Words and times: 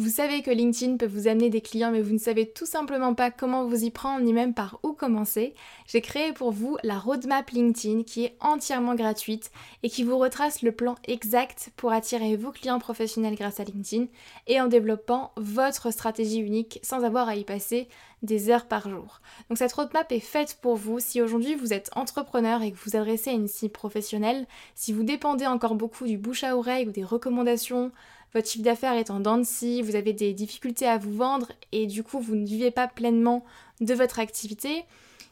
vous 0.00 0.10
savez 0.10 0.42
que 0.42 0.52
LinkedIn 0.52 0.96
peut 0.96 1.08
vous 1.08 1.26
amener 1.26 1.50
des 1.50 1.60
clients 1.60 1.90
mais 1.90 2.00
vous 2.00 2.12
ne 2.12 2.18
savez 2.18 2.48
tout 2.48 2.66
simplement 2.66 3.14
pas 3.14 3.32
comment 3.32 3.64
vous 3.64 3.82
y 3.82 3.90
prendre 3.90 4.24
ni 4.24 4.32
même 4.32 4.54
par 4.54 4.78
où 4.84 4.92
commencer. 4.92 5.54
J'ai 5.88 6.00
créé 6.00 6.32
pour 6.32 6.52
vous 6.52 6.78
la 6.84 7.00
roadmap 7.00 7.50
LinkedIn 7.50 8.04
qui 8.04 8.24
est 8.24 8.36
entièrement 8.38 8.94
gratuite 8.94 9.50
et 9.82 9.90
qui 9.90 10.04
vous 10.04 10.16
retrace 10.16 10.62
le 10.62 10.70
plan 10.70 10.94
exact 11.08 11.70
pour 11.76 11.90
attirer 11.90 12.36
vos 12.36 12.52
clients 12.52 12.78
professionnels 12.78 13.34
grâce 13.34 13.58
à 13.58 13.64
LinkedIn 13.64 14.06
et 14.46 14.60
en 14.60 14.68
développant 14.68 15.32
votre 15.36 15.92
stratégie 15.92 16.38
unique 16.38 16.78
sans 16.84 17.02
avoir 17.02 17.28
à 17.28 17.34
y 17.34 17.42
passer 17.42 17.88
des 18.22 18.50
heures 18.50 18.66
par 18.66 18.88
jour. 18.88 19.20
Donc 19.48 19.58
cette 19.58 19.72
roadmap 19.72 20.10
est 20.12 20.20
faite 20.20 20.58
pour 20.60 20.76
vous 20.76 21.00
si 21.00 21.22
aujourd'hui 21.22 21.54
vous 21.54 21.72
êtes 21.72 21.90
entrepreneur 21.94 22.62
et 22.62 22.72
que 22.72 22.78
vous 22.84 22.96
adressez 22.96 23.30
à 23.30 23.34
une 23.34 23.48
cible 23.48 23.72
professionnelle, 23.72 24.46
si 24.74 24.92
vous 24.92 25.04
dépendez 25.04 25.46
encore 25.46 25.74
beaucoup 25.74 26.06
du 26.06 26.18
bouche 26.18 26.44
à 26.44 26.56
oreille 26.56 26.86
ou 26.86 26.90
des 26.90 27.04
recommandations 27.04 27.92
votre 28.34 28.48
chiffre 28.48 28.64
d'affaires 28.64 28.92
est 28.92 29.10
en 29.10 29.20
dents 29.20 29.38
de 29.38 29.44
scie, 29.44 29.80
vous 29.80 29.96
avez 29.96 30.12
des 30.12 30.34
difficultés 30.34 30.86
à 30.86 30.98
vous 30.98 31.12
vendre 31.12 31.50
et 31.72 31.86
du 31.86 32.02
coup 32.02 32.20
vous 32.20 32.34
ne 32.34 32.44
vivez 32.44 32.70
pas 32.70 32.86
pleinement 32.86 33.44
de 33.80 33.94
votre 33.94 34.18
activité. 34.18 34.84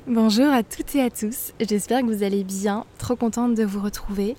Bonjour 0.09 0.49
à 0.49 0.65
toutes 0.65 0.97
et 0.97 1.01
à 1.01 1.11
tous, 1.11 1.53
j'espère 1.61 2.01
que 2.01 2.07
vous 2.07 2.25
allez 2.25 2.43
bien, 2.43 2.87
trop 2.99 3.15
contente 3.15 3.55
de 3.55 3.63
vous 3.63 3.81
retrouver. 3.81 4.35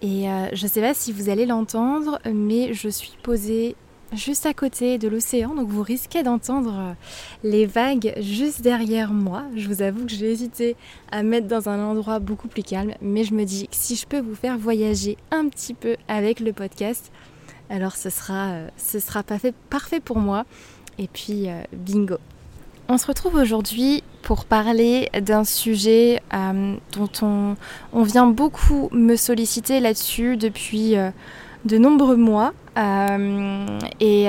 Et 0.00 0.30
euh, 0.30 0.48
je 0.54 0.64
ne 0.64 0.70
sais 0.70 0.80
pas 0.80 0.94
si 0.94 1.12
vous 1.12 1.28
allez 1.28 1.44
l'entendre, 1.44 2.18
mais 2.24 2.72
je 2.72 2.88
suis 2.88 3.12
posée 3.22 3.76
juste 4.14 4.46
à 4.46 4.54
côté 4.54 4.96
de 4.96 5.06
l'océan, 5.06 5.54
donc 5.54 5.68
vous 5.68 5.82
risquez 5.82 6.22
d'entendre 6.22 6.74
euh, 6.78 6.92
les 7.42 7.66
vagues 7.66 8.14
juste 8.18 8.62
derrière 8.62 9.12
moi. 9.12 9.42
Je 9.54 9.68
vous 9.68 9.82
avoue 9.82 10.06
que 10.06 10.12
j'ai 10.12 10.32
hésité 10.32 10.74
à 11.12 11.22
mettre 11.22 11.48
dans 11.48 11.68
un 11.68 11.84
endroit 11.84 12.18
beaucoup 12.18 12.48
plus 12.48 12.62
calme, 12.62 12.94
mais 13.02 13.24
je 13.24 13.34
me 13.34 13.44
dis 13.44 13.68
que 13.68 13.76
si 13.76 13.96
je 13.96 14.06
peux 14.06 14.20
vous 14.20 14.34
faire 14.34 14.56
voyager 14.56 15.18
un 15.30 15.50
petit 15.50 15.74
peu 15.74 15.98
avec 16.08 16.40
le 16.40 16.54
podcast, 16.54 17.12
alors 17.68 17.96
ce 17.96 18.08
sera, 18.08 18.52
euh, 18.52 18.68
ce 18.78 19.00
sera 19.00 19.22
parfait, 19.22 19.52
parfait 19.68 20.00
pour 20.00 20.16
moi. 20.16 20.46
Et 20.96 21.08
puis 21.08 21.48
bingo, 21.72 22.16
on 22.88 22.96
se 22.98 23.06
retrouve 23.06 23.34
aujourd'hui 23.34 24.02
pour 24.24 24.46
parler 24.46 25.10
d'un 25.20 25.44
sujet 25.44 26.20
euh, 26.32 26.74
dont 26.96 27.56
on, 27.92 28.02
vient 28.02 28.26
beaucoup 28.26 28.88
me 28.90 29.16
solliciter 29.16 29.80
là-dessus 29.80 30.36
depuis 30.36 30.96
euh, 30.96 31.10
de 31.66 31.78
nombreux 31.78 32.16
mois. 32.16 32.52
Euh, 32.76 33.66
et, 34.00 34.26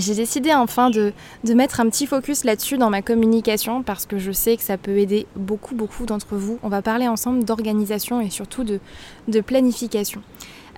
j'ai 0.00 0.14
décidé 0.14 0.52
enfin 0.52 0.90
de, 0.90 1.12
mettre 1.54 1.78
un 1.80 1.88
petit 1.90 2.06
focus 2.06 2.42
là-dessus 2.44 2.78
dans 2.78 2.90
ma 2.90 3.02
communication 3.02 3.82
parce 3.82 4.06
que 4.06 4.18
je 4.18 4.32
sais 4.32 4.56
que 4.56 4.62
ça 4.62 4.78
peut 4.78 4.96
aider 4.96 5.26
beaucoup, 5.36 5.74
beaucoup 5.74 6.06
d'entre 6.06 6.34
vous. 6.34 6.58
On 6.62 6.68
va 6.68 6.82
parler 6.82 7.06
ensemble 7.06 7.44
d'organisation 7.44 8.20
et 8.20 8.30
surtout 8.30 8.64
de, 8.64 8.80
de 9.28 9.40
planification. 9.40 10.22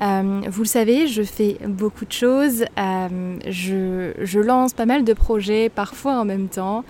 Euh, 0.03 0.43
vous 0.49 0.63
le 0.63 0.69
savez, 0.69 1.07
je 1.07 1.23
fais 1.23 1.59
beaucoup 1.67 2.05
de 2.05 2.13
choses. 2.13 2.65
Euh, 2.79 3.37
je, 3.47 4.39
lance 4.39 4.75
pas 4.75 4.87
mal 4.87 5.05
de 5.05 5.13
projets, 5.13 5.69
parfois 5.69 6.21
en 6.21 6.25
même 6.25 6.49
temps. 6.49 6.85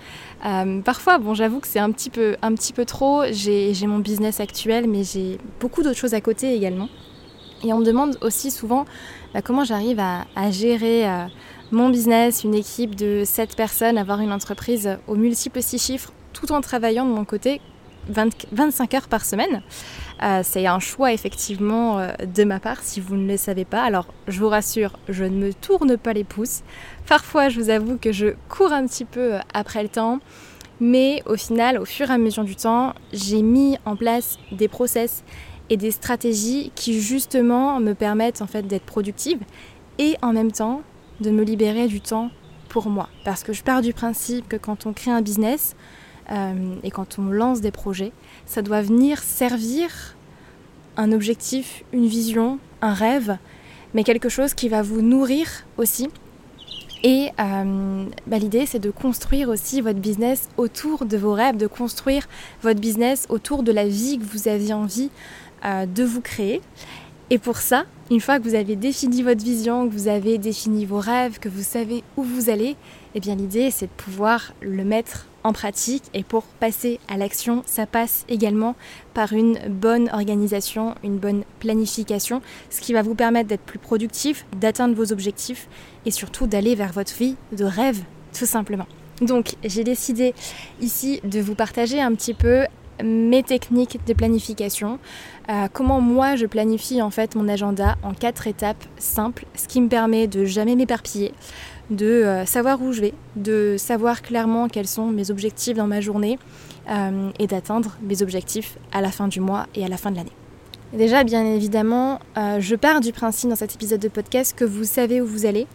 Euh, 0.45 0.81
parfois, 0.81 1.17
bon, 1.17 1.33
j'avoue 1.33 1.59
que 1.59 1.67
c'est 1.67 1.79
un 1.79 1.91
petit 1.91 2.09
peu, 2.09 2.35
un 2.41 2.53
petit 2.53 2.73
peu 2.73 2.85
trop. 2.85 3.23
J'ai 3.31 3.73
mon 3.87 3.99
business 3.99 4.39
actuel, 4.39 4.87
mais 4.87 5.03
j'ai 5.03 5.37
beaucoup 5.59 5.83
d'autres 5.83 5.97
choses 5.97 6.13
à 6.13 6.21
côté 6.21 6.53
également. 6.53 6.89
Et 7.63 7.73
on 7.73 7.79
me 7.79 7.85
demande 7.85 8.17
aussi 8.21 8.51
souvent 8.51 8.85
bah, 9.33 9.41
comment 9.41 9.63
j'arrive 9.63 9.99
à, 9.99 10.51
gérer 10.51 11.05
mon 11.71 11.89
business, 11.89 12.43
une 12.43 12.53
équipe 12.53 12.95
de 12.95 13.23
7 13.25 13.55
personnes, 13.55 13.97
avoir 13.97 14.19
une 14.19 14.31
entreprise 14.31 14.97
aux 15.07 15.15
multiples 15.15 15.61
6 15.61 15.79
chiffres, 15.83 16.13
tout 16.33 16.51
en 16.51 16.61
travaillant 16.61 17.05
de 17.05 17.11
mon 17.11 17.25
côté 17.25 17.61
25 18.09 18.93
heures 18.93 19.07
par 19.07 19.25
semaine. 19.25 19.61
Euh, 20.23 20.41
c'est 20.43 20.65
un 20.65 20.79
choix 20.79 21.13
effectivement 21.13 21.99
euh, 21.99 22.11
de 22.25 22.43
ma 22.43 22.59
part 22.59 22.81
si 22.81 22.99
vous 22.99 23.15
ne 23.15 23.27
le 23.27 23.37
savez 23.37 23.65
pas. 23.65 23.83
Alors 23.83 24.07
je 24.27 24.39
vous 24.39 24.49
rassure, 24.49 24.97
je 25.09 25.23
ne 25.23 25.37
me 25.37 25.53
tourne 25.53 25.97
pas 25.97 26.13
les 26.13 26.23
pouces. 26.23 26.61
Parfois 27.07 27.49
je 27.49 27.59
vous 27.59 27.69
avoue 27.69 27.97
que 27.97 28.11
je 28.11 28.33
cours 28.49 28.73
un 28.73 28.85
petit 28.87 29.05
peu 29.05 29.35
euh, 29.35 29.39
après 29.53 29.83
le 29.83 29.89
temps. 29.89 30.19
Mais 30.79 31.23
au 31.25 31.35
final, 31.35 31.79
au 31.79 31.85
fur 31.85 32.11
et 32.11 32.13
à 32.13 32.17
mesure 32.19 32.43
du 32.43 32.55
temps, 32.55 32.93
j'ai 33.11 33.41
mis 33.41 33.79
en 33.85 33.95
place 33.95 34.37
des 34.51 34.67
process 34.67 35.23
et 35.71 35.77
des 35.77 35.89
stratégies 35.89 36.71
qui 36.75 37.01
justement 37.01 37.79
me 37.79 37.93
permettent 37.93 38.43
en 38.43 38.47
fait 38.47 38.61
d'être 38.61 38.85
productive 38.85 39.39
et 39.97 40.15
en 40.21 40.33
même 40.33 40.51
temps 40.51 40.83
de 41.19 41.31
me 41.31 41.43
libérer 41.43 41.87
du 41.87 41.99
temps 41.99 42.29
pour 42.69 42.89
moi. 42.89 43.09
Parce 43.25 43.43
que 43.43 43.53
je 43.53 43.63
pars 43.63 43.81
du 43.81 43.93
principe 43.93 44.47
que 44.47 44.55
quand 44.55 44.85
on 44.85 44.93
crée 44.93 45.11
un 45.11 45.21
business, 45.21 45.75
euh, 46.31 46.75
et 46.83 46.91
quand 46.91 47.19
on 47.19 47.29
lance 47.29 47.61
des 47.61 47.71
projets, 47.71 48.11
ça 48.45 48.61
doit 48.61 48.81
venir 48.81 49.19
servir 49.19 50.15
un 50.97 51.11
objectif, 51.11 51.83
une 51.93 52.07
vision, 52.07 52.59
un 52.81 52.93
rêve, 52.93 53.37
mais 53.93 54.03
quelque 54.03 54.29
chose 54.29 54.53
qui 54.53 54.69
va 54.69 54.81
vous 54.81 55.01
nourrir 55.01 55.47
aussi. 55.77 56.09
Et 57.03 57.29
euh, 57.39 58.05
bah, 58.25 58.39
l'idée, 58.39 58.65
c'est 58.65 58.79
de 58.79 58.89
construire 58.89 59.49
aussi 59.49 59.81
votre 59.81 59.99
business 59.99 60.49
autour 60.57 61.05
de 61.05 61.15
vos 61.15 61.33
rêves, 61.33 61.55
de 61.57 61.67
construire 61.67 62.27
votre 62.63 62.79
business 62.79 63.27
autour 63.29 63.63
de 63.63 63.71
la 63.71 63.87
vie 63.87 64.17
que 64.17 64.23
vous 64.23 64.47
aviez 64.47 64.73
envie 64.73 65.11
euh, 65.63 65.85
de 65.85 66.03
vous 66.03 66.21
créer. 66.21 66.61
Et 67.29 67.37
pour 67.37 67.57
ça, 67.57 67.85
une 68.09 68.21
fois 68.21 68.39
que 68.39 68.43
vous 68.43 68.55
avez 68.55 68.75
défini 68.75 69.21
votre 69.21 69.43
vision, 69.43 69.87
que 69.87 69.93
vous 69.93 70.07
avez 70.07 70.37
défini 70.37 70.85
vos 70.85 70.99
rêves, 70.99 71.39
que 71.39 71.49
vous 71.49 71.63
savez 71.63 72.03
où 72.15 72.23
vous 72.23 72.49
allez, 72.49 72.75
eh 73.15 73.19
bien 73.19 73.35
l'idée 73.35 73.69
c'est 73.69 73.87
de 73.87 73.91
pouvoir 73.91 74.53
le 74.61 74.85
mettre 74.85 75.27
en 75.47 75.53
pratique 75.53 76.03
et 76.13 76.23
pour 76.23 76.43
passer 76.43 76.99
à 77.07 77.17
l'action, 77.17 77.63
ça 77.65 77.85
passe 77.85 78.25
également 78.27 78.75
par 79.13 79.33
une 79.33 79.57
bonne 79.69 80.09
organisation, 80.13 80.95
une 81.03 81.17
bonne 81.17 81.43
planification, 81.59 82.41
ce 82.69 82.81
qui 82.81 82.93
va 82.93 83.01
vous 83.01 83.15
permettre 83.15 83.47
d'être 83.47 83.63
plus 83.63 83.79
productif, 83.79 84.45
d'atteindre 84.59 84.93
vos 84.95 85.13
objectifs 85.13 85.67
et 86.05 86.11
surtout 86.11 86.47
d'aller 86.47 86.75
vers 86.75 86.91
votre 86.91 87.15
vie 87.15 87.35
de 87.53 87.63
rêve 87.63 88.01
tout 88.37 88.45
simplement. 88.45 88.87
Donc 89.21 89.55
j'ai 89.63 89.83
décidé 89.83 90.33
ici 90.81 91.21
de 91.23 91.39
vous 91.39 91.55
partager 91.55 92.01
un 92.01 92.13
petit 92.13 92.33
peu 92.33 92.65
mes 93.03 93.43
techniques 93.43 93.99
de 94.05 94.13
planification, 94.13 94.99
euh, 95.49 95.67
comment 95.71 96.01
moi 96.01 96.35
je 96.35 96.45
planifie 96.45 97.01
en 97.01 97.11
fait 97.11 97.35
mon 97.35 97.47
agenda 97.47 97.95
en 98.03 98.13
quatre 98.13 98.47
étapes 98.47 98.83
simples, 98.97 99.45
ce 99.55 99.67
qui 99.67 99.81
me 99.81 99.87
permet 99.87 100.27
de 100.27 100.45
jamais 100.45 100.75
m'éparpiller, 100.75 101.33
de 101.89 102.05
euh, 102.05 102.45
savoir 102.45 102.81
où 102.81 102.91
je 102.91 103.01
vais, 103.01 103.13
de 103.35 103.75
savoir 103.77 104.21
clairement 104.21 104.67
quels 104.67 104.87
sont 104.87 105.07
mes 105.07 105.31
objectifs 105.31 105.77
dans 105.77 105.87
ma 105.87 106.01
journée 106.01 106.37
euh, 106.89 107.29
et 107.39 107.47
d'atteindre 107.47 107.97
mes 108.01 108.21
objectifs 108.21 108.77
à 108.91 109.01
la 109.01 109.11
fin 109.11 109.27
du 109.27 109.39
mois 109.39 109.67
et 109.75 109.85
à 109.85 109.87
la 109.87 109.97
fin 109.97 110.11
de 110.11 110.17
l'année. 110.17 110.31
Déjà, 110.93 111.23
bien 111.25 111.45
évidemment, 111.45 112.19
je 112.37 112.73
pars 112.75 113.01
du 113.01 113.11
principe 113.11 113.49
dans 113.49 113.57
cet 113.57 113.75
épisode 113.75 113.99
de 113.99 114.07
podcast 114.07 114.57
que 114.57 114.63
vous 114.63 114.85
savez 114.85 115.19
où 115.19 115.25
vous 115.25 115.45
allez, 115.45 115.67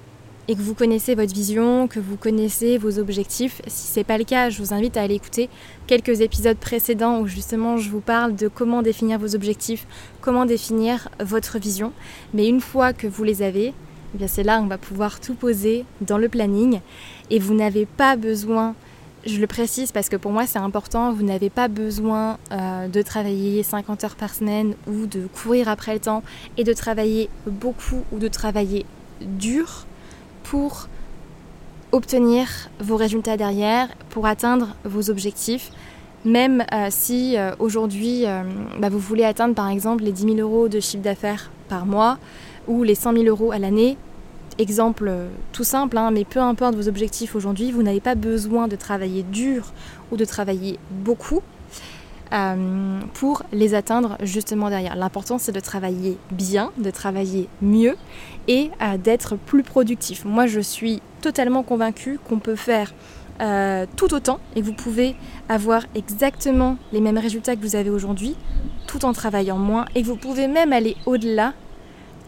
et 0.48 0.54
que 0.54 0.60
vous 0.60 0.74
connaissez 0.74 1.14
votre 1.14 1.32
vision, 1.32 1.86
que 1.86 2.00
vous 2.00 2.16
connaissez 2.16 2.76
vos 2.78 2.98
objectifs. 2.98 3.62
Si 3.66 3.92
ce 3.92 4.00
n'est 4.00 4.04
pas 4.04 4.18
le 4.18 4.24
cas, 4.24 4.50
je 4.50 4.58
vous 4.58 4.74
invite 4.74 4.96
à 4.96 5.02
aller 5.02 5.14
écouter 5.14 5.48
quelques 5.86 6.20
épisodes 6.20 6.56
précédents 6.56 7.20
où 7.20 7.26
justement 7.26 7.76
je 7.76 7.90
vous 7.90 8.00
parle 8.00 8.34
de 8.34 8.48
comment 8.48 8.82
définir 8.82 9.18
vos 9.18 9.34
objectifs, 9.34 9.86
comment 10.20 10.44
définir 10.44 11.08
votre 11.20 11.58
vision. 11.58 11.92
Mais 12.34 12.48
une 12.48 12.60
fois 12.60 12.92
que 12.92 13.06
vous 13.06 13.24
les 13.24 13.42
avez, 13.42 13.72
eh 14.14 14.18
bien 14.18 14.26
c'est 14.26 14.42
là 14.42 14.60
on 14.60 14.66
va 14.66 14.78
pouvoir 14.78 15.20
tout 15.20 15.34
poser 15.34 15.84
dans 16.00 16.18
le 16.18 16.28
planning 16.28 16.80
et 17.30 17.38
vous 17.38 17.54
n'avez 17.54 17.86
pas 17.86 18.16
besoin 18.16 18.74
je 19.24 19.38
le 19.38 19.46
précise 19.46 19.92
parce 19.92 20.08
que 20.08 20.16
pour 20.16 20.32
moi 20.32 20.46
c'est 20.46 20.58
important, 20.58 21.12
vous 21.12 21.22
n'avez 21.22 21.50
pas 21.50 21.68
besoin 21.68 22.38
euh, 22.50 22.88
de 22.88 23.02
travailler 23.02 23.62
50 23.62 24.04
heures 24.04 24.16
par 24.16 24.34
semaine 24.34 24.74
ou 24.88 25.06
de 25.06 25.26
courir 25.26 25.68
après 25.68 25.94
le 25.94 26.00
temps 26.00 26.22
et 26.56 26.64
de 26.64 26.72
travailler 26.72 27.28
beaucoup 27.46 28.02
ou 28.12 28.18
de 28.18 28.28
travailler 28.28 28.84
dur 29.20 29.86
pour 30.42 30.88
obtenir 31.92 32.48
vos 32.80 32.96
résultats 32.96 33.36
derrière, 33.36 33.88
pour 34.10 34.26
atteindre 34.26 34.74
vos 34.84 35.10
objectifs. 35.10 35.70
Même 36.24 36.64
euh, 36.72 36.86
si 36.90 37.36
euh, 37.36 37.52
aujourd'hui 37.58 38.24
bah, 38.78 38.88
vous 38.88 38.98
voulez 38.98 39.24
atteindre 39.24 39.54
par 39.54 39.68
exemple 39.68 40.04
les 40.04 40.12
10 40.12 40.34
000 40.34 40.36
euros 40.38 40.68
de 40.68 40.80
chiffre 40.80 41.02
d'affaires 41.02 41.50
par 41.68 41.86
mois 41.86 42.18
ou 42.68 42.82
les 42.82 42.94
100 42.94 43.14
000 43.14 43.24
euros 43.24 43.52
à 43.52 43.58
l'année, 43.58 43.96
exemple 44.58 45.10
tout 45.52 45.64
simple, 45.64 45.98
hein, 45.98 46.10
mais 46.10 46.24
peu 46.24 46.40
importe 46.40 46.74
vos 46.74 46.88
objectifs 46.88 47.34
aujourd'hui, 47.34 47.72
vous 47.72 47.82
n'avez 47.82 48.00
pas 48.00 48.14
besoin 48.14 48.68
de 48.68 48.76
travailler 48.76 49.22
dur 49.22 49.72
ou 50.10 50.16
de 50.16 50.24
travailler 50.24 50.78
beaucoup 50.90 51.42
pour 53.12 53.42
les 53.52 53.74
atteindre 53.74 54.16
justement 54.22 54.70
derrière. 54.70 54.96
L'important 54.96 55.36
c'est 55.36 55.52
de 55.52 55.60
travailler 55.60 56.16
bien, 56.30 56.72
de 56.78 56.90
travailler 56.90 57.46
mieux 57.60 57.94
et 58.48 58.70
d'être 59.04 59.36
plus 59.36 59.62
productif. 59.62 60.24
Moi 60.24 60.46
je 60.46 60.60
suis 60.60 61.02
totalement 61.20 61.62
convaincue 61.62 62.18
qu'on 62.26 62.38
peut 62.38 62.56
faire 62.56 62.94
euh, 63.40 63.86
tout 63.96 64.14
autant 64.14 64.38
et 64.54 64.60
que 64.60 64.66
vous 64.66 64.72
pouvez 64.72 65.16
avoir 65.48 65.82
exactement 65.94 66.76
les 66.92 67.00
mêmes 67.00 67.18
résultats 67.18 67.56
que 67.56 67.62
vous 67.62 67.76
avez 67.76 67.90
aujourd'hui 67.90 68.36
tout 68.86 69.04
en 69.04 69.12
travaillant 69.12 69.56
moins 69.56 69.86
et 69.94 70.02
que 70.02 70.06
vous 70.06 70.16
pouvez 70.16 70.48
même 70.48 70.72
aller 70.72 70.96
au-delà 71.06 71.54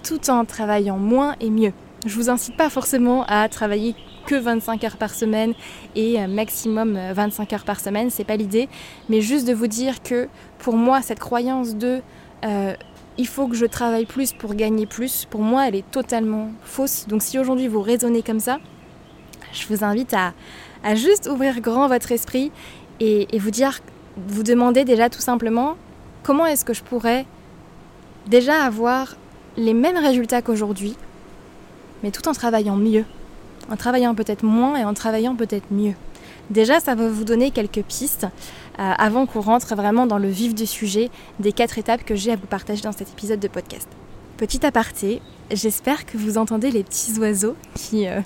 tout 0.05 0.31
en 0.31 0.45
travaillant 0.45 0.99
moins 0.99 1.35
et 1.41 1.51
mieux. 1.51 1.73
Je 2.07 2.15
vous 2.15 2.31
incite 2.31 2.57
pas 2.57 2.71
forcément 2.71 3.25
à 3.27 3.49
travailler 3.49 3.95
que 4.27 4.35
25 4.35 4.85
heures 4.85 4.97
par 4.97 5.15
semaine 5.15 5.55
et 5.97 6.21
euh, 6.21 6.29
maximum 6.29 6.99
25 7.13 7.53
euh, 7.53 7.57
heures 7.57 7.65
par 7.65 7.81
semaine, 7.81 8.11
c'est 8.11 8.25
pas 8.25 8.37
l'idée, 8.37 8.69
mais 9.09 9.21
juste 9.21 9.47
de 9.49 9.53
vous 9.53 9.67
dire 9.67 10.03
que 10.03 10.29
pour 10.59 10.77
moi 10.77 11.03
cette 11.03 11.19
croyance 11.19 11.77
de 11.77 12.01
il 13.17 13.27
faut 13.27 13.47
que 13.47 13.55
je 13.55 13.67
travaille 13.67 14.07
plus 14.07 14.33
pour 14.33 14.55
gagner 14.55 14.87
plus, 14.87 15.27
pour 15.27 15.41
moi, 15.41 15.69
elle 15.69 15.77
est 15.77 15.91
totalement 15.91 16.51
fausse. 16.65 17.07
Donc 17.07 17.23
si 17.23 17.39
aujourd'hui 17.39 17.69
vous 17.69 17.81
raisonnez 17.81 18.23
comme 18.23 18.41
ça, 18.41 18.59
je 19.53 19.67
vous 19.69 19.85
invite 19.85 20.15
à, 20.15 20.33
juste 20.95 21.29
ouvrir 21.29 21.61
grand 21.61 21.89
votre 21.89 22.13
esprit 22.13 22.51
et, 23.01 23.27
vous 23.39 23.51
dire, 23.51 23.81
vous 24.17 24.43
demander 24.43 24.85
déjà 24.85 25.09
tout 25.09 25.21
simplement 25.21 25.77
comment 26.23 26.47
est-ce 26.47 26.65
que 26.65 26.75
je 26.75 26.83
pourrais 26.83 27.25
déjà 28.27 28.65
avoir 28.65 29.17
les 29.57 29.75
mêmes 29.75 29.99
résultats 29.99 30.43
qu'aujourd'hui, 30.43 30.97
mais 32.03 32.11
tout 32.11 32.27
en 32.29 32.33
travaillant 32.33 32.77
mieux, 32.77 33.05
en 33.71 33.77
travaillant 33.77 34.15
peut-être 34.15 34.43
moins 34.43 34.77
et 34.77 34.85
en 34.85 34.95
travaillant 34.95 35.37
peut-être 35.37 35.67
mieux. 35.71 35.95
Déjà, 36.51 36.81
ça 36.81 36.95
va 36.95 37.09
vous 37.09 37.25
donner 37.25 37.51
quelques 37.51 37.83
pistes 37.83 38.27
euh, 38.79 38.93
avant 38.99 39.25
qu'on 39.25 39.41
rentre 39.41 39.75
vraiment 39.75 40.07
dans 40.07 40.19
le 40.19 40.29
vif 40.29 40.55
du 40.55 40.67
sujet 40.67 41.11
des 41.39 41.53
quatre 41.53 41.79
étapes 41.79 42.05
que 42.05 42.15
j'ai 42.15 42.33
à 42.33 42.37
vous 42.37 42.47
partager 42.47 42.83
dans 42.83 42.93
cet 42.93 43.11
épisode 43.11 43.41
de 43.41 43.49
podcast. 43.49 43.89
Petit 44.37 44.67
aparté, 44.67 45.23
j'espère 45.51 46.05
que 46.05 46.19
vous 46.19 46.37
entendez 46.37 46.71
les 46.71 46.83
petits 46.83 47.19
oiseaux 47.19 47.57
qui, 47.75 48.07
euh, 48.09 48.21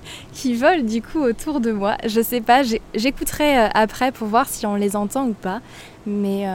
volent 0.57 0.83
du 0.83 1.03
coup 1.03 1.21
autour 1.21 1.61
de 1.61 1.71
moi. 1.71 1.97
Je 2.07 2.21
sais 2.21 2.41
pas, 2.41 2.63
j'écouterai 2.95 3.59
euh, 3.59 3.69
après 3.75 4.11
pour 4.11 4.27
voir 4.27 4.49
si 4.49 4.67
on 4.67 4.75
les 4.75 4.97
entend 4.97 5.27
ou 5.29 5.35
pas, 5.35 5.61
mais 6.07 6.47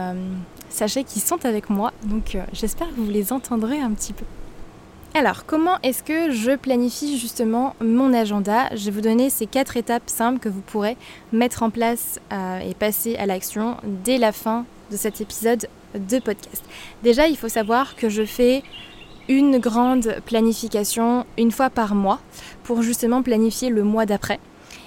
sachez 0.68 1.04
qu'ils 1.04 1.22
sont 1.22 1.46
avec 1.46 1.70
moi, 1.70 1.92
donc 2.04 2.36
j'espère 2.52 2.88
que 2.88 3.00
vous 3.00 3.10
les 3.10 3.32
entendrez 3.32 3.78
un 3.78 3.92
petit 3.92 4.12
peu. 4.12 4.24
Alors, 5.16 5.46
comment 5.46 5.78
est-ce 5.84 6.02
que 6.02 6.32
je 6.32 6.56
planifie 6.56 7.18
justement 7.20 7.76
mon 7.80 8.12
agenda? 8.12 8.74
Je 8.74 8.86
vais 8.86 8.90
vous 8.90 9.00
donner 9.00 9.30
ces 9.30 9.46
quatre 9.46 9.76
étapes 9.76 10.10
simples 10.10 10.40
que 10.40 10.48
vous 10.48 10.60
pourrez 10.60 10.96
mettre 11.32 11.62
en 11.62 11.70
place 11.70 12.18
euh, 12.32 12.58
et 12.58 12.74
passer 12.74 13.14
à 13.14 13.24
l'action 13.24 13.76
dès 13.84 14.18
la 14.18 14.32
fin 14.32 14.66
de 14.90 14.96
cet 14.96 15.20
épisode 15.20 15.68
de 15.94 16.18
podcast. 16.18 16.64
Déjà, 17.04 17.28
il 17.28 17.36
faut 17.36 17.48
savoir 17.48 17.94
que 17.94 18.08
je 18.08 18.24
fais 18.24 18.64
une 19.28 19.58
grande 19.58 20.16
planification 20.26 21.26
une 21.38 21.52
fois 21.52 21.70
par 21.70 21.94
mois 21.94 22.18
pour 22.64 22.82
justement 22.82 23.22
planifier 23.22 23.70
le 23.70 23.84
mois 23.84 24.06
d'après 24.06 24.40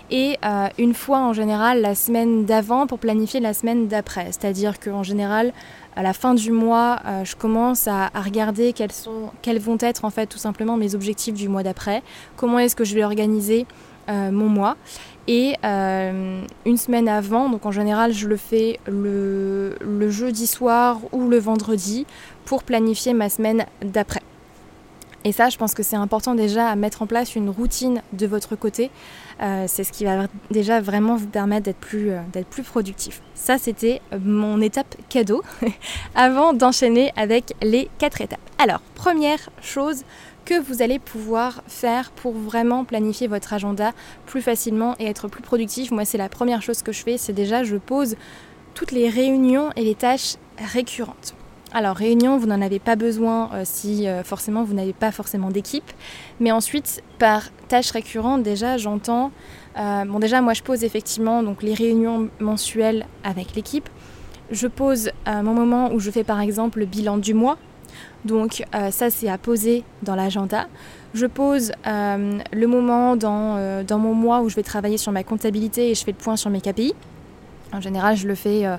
et 0.10 0.38
euh, 0.46 0.68
une 0.78 0.94
fois 0.94 1.20
en 1.20 1.34
général 1.34 1.82
la 1.82 1.96
semaine 1.96 2.46
d'avant 2.46 2.88
pour 2.88 3.00
planifier 3.00 3.40
la 3.40 3.54
semaine 3.54 3.88
d'après. 3.88 4.28
C'est-à-dire 4.28 4.80
qu'en 4.80 5.04
général, 5.04 5.54
à 5.98 6.04
la 6.04 6.14
fin 6.14 6.36
du 6.36 6.52
mois, 6.52 7.00
euh, 7.08 7.26
je 7.26 7.36
commence 7.36 7.88
à, 7.88 8.10
regarder 8.14 8.72
quels, 8.72 8.92
sont, 8.92 9.32
quels 9.42 9.58
vont 9.58 9.78
être 9.80 10.06
en 10.06 10.12
fait 10.12 10.28
tout 10.28 10.38
simplement 10.38 10.78
mes 10.78 10.94
objectifs 10.94 11.34
du 11.34 11.50
mois 11.50 11.64
d'après, 11.64 12.04
comment 12.36 12.60
est-ce 12.60 12.76
que 12.76 12.84
je 12.84 12.94
vais 12.94 13.04
organiser 13.04 13.66
euh, 14.08 14.30
mon 14.30 14.48
mois. 14.48 14.78
Et 15.28 15.56
euh, 15.66 16.42
une 16.66 16.78
semaine 16.78 17.10
avant, 17.10 17.50
donc 17.50 17.66
en 17.66 17.72
général 17.72 18.14
je 18.14 18.28
le 18.28 18.38
fais 18.38 18.80
le, 18.86 19.76
le 19.82 20.10
jeudi 20.12 20.46
soir 20.46 21.00
ou 21.12 21.28
le 21.28 21.40
vendredi 21.40 22.06
pour 22.46 22.64
planifier 22.64 23.14
ma 23.14 23.30
semaine 23.30 23.66
d'après. 23.82 24.22
Et 25.24 25.32
ça, 25.32 25.50
je 25.50 25.58
pense 25.58 25.74
que 25.74 25.84
c'est 25.84 25.96
important 25.96 26.36
déjà 26.36 26.70
à 26.70 26.76
mettre 26.76 27.02
en 27.02 27.08
place 27.08 27.36
une 27.36 27.50
routine 27.50 28.02
de 28.14 28.28
votre 28.28 28.56
côté. 28.56 28.92
Euh, 29.42 29.66
c'est 29.68 29.84
ce 29.84 29.92
qui 29.92 30.06
va 30.06 30.28
déjà 30.52 30.80
vraiment 30.80 31.16
vous 31.16 31.28
permettre 31.28 31.66
d'être 31.66 31.78
plus, 31.78 32.12
euh, 32.12 32.22
d'être 32.32 32.48
plus 32.48 32.64
productif. 32.64 33.22
Ça, 33.34 33.58
c'était 33.58 34.02
mon 34.24 34.62
étape 34.62 34.96
cadeau 35.10 35.44
avant 36.16 36.54
d'enchaîner 36.54 37.12
avec 37.16 37.54
les 37.62 37.90
quatre 37.98 38.22
étapes. 38.22 38.40
Alors, 38.58 38.80
première 38.96 39.50
chose 39.62 40.04
que 40.46 40.60
vous 40.60 40.82
allez 40.82 40.98
pouvoir 40.98 41.62
faire 41.68 42.12
pour 42.12 42.34
vraiment 42.34 42.86
planifier 42.86 43.28
votre 43.28 43.52
agenda 43.52 43.92
plus 44.26 44.42
facilement 44.42 44.96
et 44.98 45.06
être 45.06 45.28
plus 45.28 45.44
productif. 45.44 45.92
Moi, 45.92 46.06
c'est 46.06 46.18
la 46.18 46.30
première 46.30 46.62
chose 46.62 46.82
que 46.82 46.94
je 46.94 47.04
fais, 47.04 47.18
c'est 47.18 47.34
déjà 47.34 47.64
je 47.64 47.76
pose 47.76 48.16
toutes 48.74 48.92
les 48.94 49.10
réunions 49.10 49.72
et 49.76 49.84
les 49.84 49.96
tâches 49.96 50.36
récurrentes. 50.58 51.36
Alors 51.74 51.98
réunion, 51.98 52.38
vous 52.38 52.48
n'en 52.48 52.62
avez 52.62 52.80
pas 52.80 52.96
besoin 52.96 53.50
euh, 53.54 53.62
si 53.66 54.08
euh, 54.08 54.24
forcément 54.24 54.64
vous 54.64 54.74
n'avez 54.74 54.94
pas 54.94 55.12
forcément 55.12 55.52
d'équipe. 55.52 55.92
Mais 56.40 56.52
ensuite, 56.52 57.04
par 57.20 57.44
tâche 57.68 57.92
récurrente, 57.92 58.44
déjà 58.44 58.78
j'entends... 58.78 59.32
Euh, 59.78 60.06
bon 60.06 60.20
déjà 60.20 60.42
moi 60.42 60.54
je 60.54 60.64
pose 60.64 60.84
effectivement 60.84 61.44
donc 61.44 61.62
les 61.62 61.74
réunions 61.74 62.30
mensuelles 62.40 63.06
avec 63.24 63.54
l'équipe. 63.56 63.90
Je 64.50 64.68
pose 64.68 65.12
mon 65.28 65.54
moment 65.54 65.92
où 65.92 66.00
je 66.00 66.10
fais 66.10 66.24
par 66.24 66.40
exemple 66.40 66.80
le 66.80 66.86
bilan 66.86 67.18
du 67.18 67.34
mois. 67.34 67.58
Donc 68.26 68.64
ça 68.90 69.10
c'est 69.10 69.30
à 69.30 69.38
poser 69.38 69.84
dans 70.02 70.16
l'agenda. 70.16 70.68
Je 71.14 71.28
pose 71.28 71.74
le 71.86 72.66
moment 72.66 73.18
dans, 73.18 73.84
dans 73.84 74.00
mon 74.00 74.16
mois 74.16 74.40
où 74.42 74.50
je 74.50 74.56
vais 74.56 74.64
travailler 74.64 74.98
sur 74.98 75.12
ma 75.12 75.24
comptabilité 75.24 75.92
et 75.92 75.96
je 75.96 76.04
fais 76.04 76.12
le 76.12 76.18
point 76.18 76.38
sur 76.38 76.50
mes 76.50 76.62
KPI. 76.62 76.96
En 77.74 77.82
général, 77.82 78.16
je 78.16 78.28
le 78.28 78.36
fais. 78.36 78.66
Euh, 78.66 78.78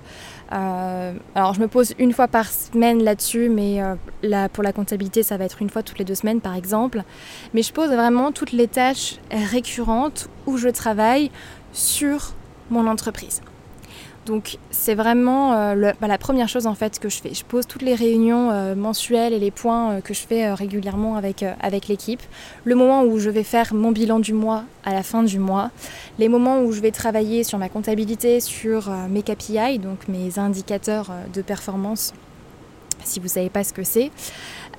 euh, 0.53 1.13
alors, 1.35 1.55
je 1.55 1.61
me 1.61 1.69
pose 1.69 1.95
une 1.99 2.13
fois 2.13 2.29
par 2.29 2.47
semaine 2.47 3.03
là-dessus, 3.03 3.49
mais 3.49 3.83
euh, 3.83 4.49
pour 4.53 4.63
la 4.63 4.73
comptabilité, 4.73 5.23
ça 5.23 5.37
va 5.37 5.45
être 5.45 5.61
une 5.61 5.71
fois 5.71 5.83
toutes 5.83 5.99
les 5.99 6.05
deux 6.05 6.15
semaines, 6.15 6.41
par 6.41 6.55
exemple. 6.55 7.03
Mais 7.55 7.63
je 7.63 7.73
pose 7.73 7.91
vraiment 7.91 8.33
toutes 8.33 8.53
les 8.53 8.69
tâches 8.69 9.17
récurrentes 9.31 10.29
où 10.47 10.57
je 10.57 10.69
travaille 10.69 11.31
sur 11.73 12.35
mon 12.71 12.87
entreprise. 12.87 13.43
Donc 14.27 14.59
c'est 14.71 14.95
vraiment 14.95 15.55
euh, 15.55 15.93
bah, 16.01 16.07
la 16.07 16.19
première 16.19 16.49
chose 16.49 16.67
en 16.67 16.75
fait 16.75 16.99
que 16.99 17.09
je 17.09 17.21
fais. 17.21 17.33
Je 17.33 17.45
pose 17.45 17.67
toutes 17.67 17.83
les 17.83 17.95
réunions 17.95 18.51
euh, 18.51 18.75
mensuelles 18.75 19.33
et 19.33 19.39
les 19.39 19.51
points 19.51 19.93
euh, 19.93 20.01
que 20.01 20.13
je 20.13 20.21
fais 20.21 20.53
régulièrement 20.53 21.17
avec, 21.17 21.45
avec 21.61 21.89
l'équipe. 21.89 22.21
Le 22.65 22.75
moment 22.75 23.05
où 23.05 23.19
je 23.19 23.31
vais 23.31 23.43
faire 23.43 23.73
mon 23.73 23.91
bilan 23.91 24.19
du 24.19 24.35
mois 24.35 24.65
à 24.85 24.93
la 24.93 25.03
fin 25.03 25.23
du 25.23 25.39
mois. 25.39 25.71
Les 26.19 26.29
moments 26.29 26.61
où 26.61 26.73
je 26.73 26.81
vais 26.81 26.91
travailler 26.91 27.43
sur 27.43 27.59
ma 27.59 27.69
comptabilité, 27.69 28.41
sur 28.41 28.91
mes 29.09 29.23
KPI, 29.23 29.79
donc 29.79 30.09
mes 30.09 30.39
indicateurs 30.39 31.11
de 31.33 31.43
performance 31.43 32.13
si 33.05 33.21
vous 33.21 33.27
ne 33.27 33.31
savez 33.31 33.51
pas 33.51 33.65
ce 33.65 33.73
que 33.73 33.83
c'est. 33.83 34.11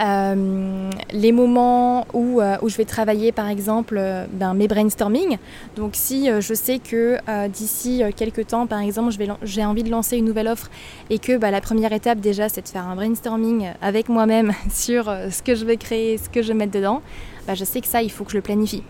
Euh, 0.01 0.89
les 1.11 1.33
moments 1.33 2.07
où, 2.13 2.39
euh, 2.39 2.55
où, 2.61 2.69
je 2.69 2.77
vais 2.77 2.85
travailler 2.85 3.33
par 3.33 3.49
exemple 3.49 3.97
euh, 3.99 4.25
ben, 4.31 4.53
mes 4.53 4.69
brainstorming. 4.69 5.37
Donc 5.75 5.91
si 5.93 6.29
je 6.39 6.53
sais 6.53 6.79
que 6.79 7.17
d'ici 7.47 8.01
quelques 8.15 8.47
temps 8.47 8.65
par 8.65 8.79
exemple 8.79 9.13
j'ai 9.43 9.65
envie 9.65 9.83
de 9.83 9.91
lancer 9.91 10.17
une 10.17 10.25
nouvelle 10.25 10.47
offre 10.47 10.69
et 11.09 11.19
que 11.19 11.37
bah, 11.37 11.51
la 11.51 11.59
première 11.59 11.91
étape 11.91 12.19
déjà 12.19 12.47
c'est 12.47 12.61
de 12.61 12.67
faire 12.67 12.87
un 12.87 12.95
brainstorming 12.95 13.71
avec 13.81 14.07
moi-même 14.07 14.53
sur 14.71 15.05
ce 15.05 15.41
que 15.41 15.55
je 15.55 15.65
vais 15.65 15.77
créer, 15.77 16.17
ce 16.17 16.29
que 16.29 16.41
je 16.41 16.49
vais 16.49 16.53
mettre 16.53 16.71
dedans, 16.71 17.01
bah, 17.45 17.55
je 17.55 17.65
sais 17.65 17.81
que 17.81 17.87
ça 17.87 18.01
il 18.01 18.11
faut 18.11 18.23
que 18.23 18.31
je 18.31 18.37
le 18.37 18.41
planifie. 18.41 18.83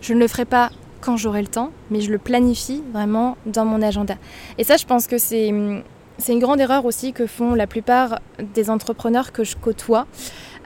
Je 0.00 0.14
ne 0.14 0.18
le 0.18 0.28
ferai 0.28 0.46
pas 0.46 0.70
quand 1.00 1.16
j'aurai 1.16 1.42
le 1.42 1.48
temps, 1.48 1.72
mais 1.90 2.00
je 2.00 2.10
le 2.10 2.18
planifie 2.18 2.82
vraiment 2.92 3.36
dans 3.44 3.64
mon 3.64 3.82
agenda. 3.82 4.14
Et 4.56 4.64
ça 4.64 4.76
je 4.78 4.86
pense 4.86 5.06
que 5.06 5.18
c'est 5.18 5.50
hum, 5.50 5.82
c'est 6.18 6.32
une 6.32 6.38
grande 6.38 6.60
erreur 6.60 6.84
aussi 6.84 7.12
que 7.12 7.26
font 7.26 7.54
la 7.54 7.66
plupart 7.66 8.20
des 8.54 8.70
entrepreneurs 8.70 9.32
que 9.32 9.44
je 9.44 9.56
côtoie. 9.56 10.06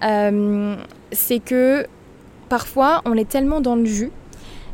Euh, 0.03 0.77
c'est 1.13 1.39
que 1.39 1.87
parfois 2.49 3.03
on 3.05 3.15
est 3.15 3.29
tellement 3.29 3.61
dans 3.61 3.77
le 3.77 3.87
jus 3.87 4.11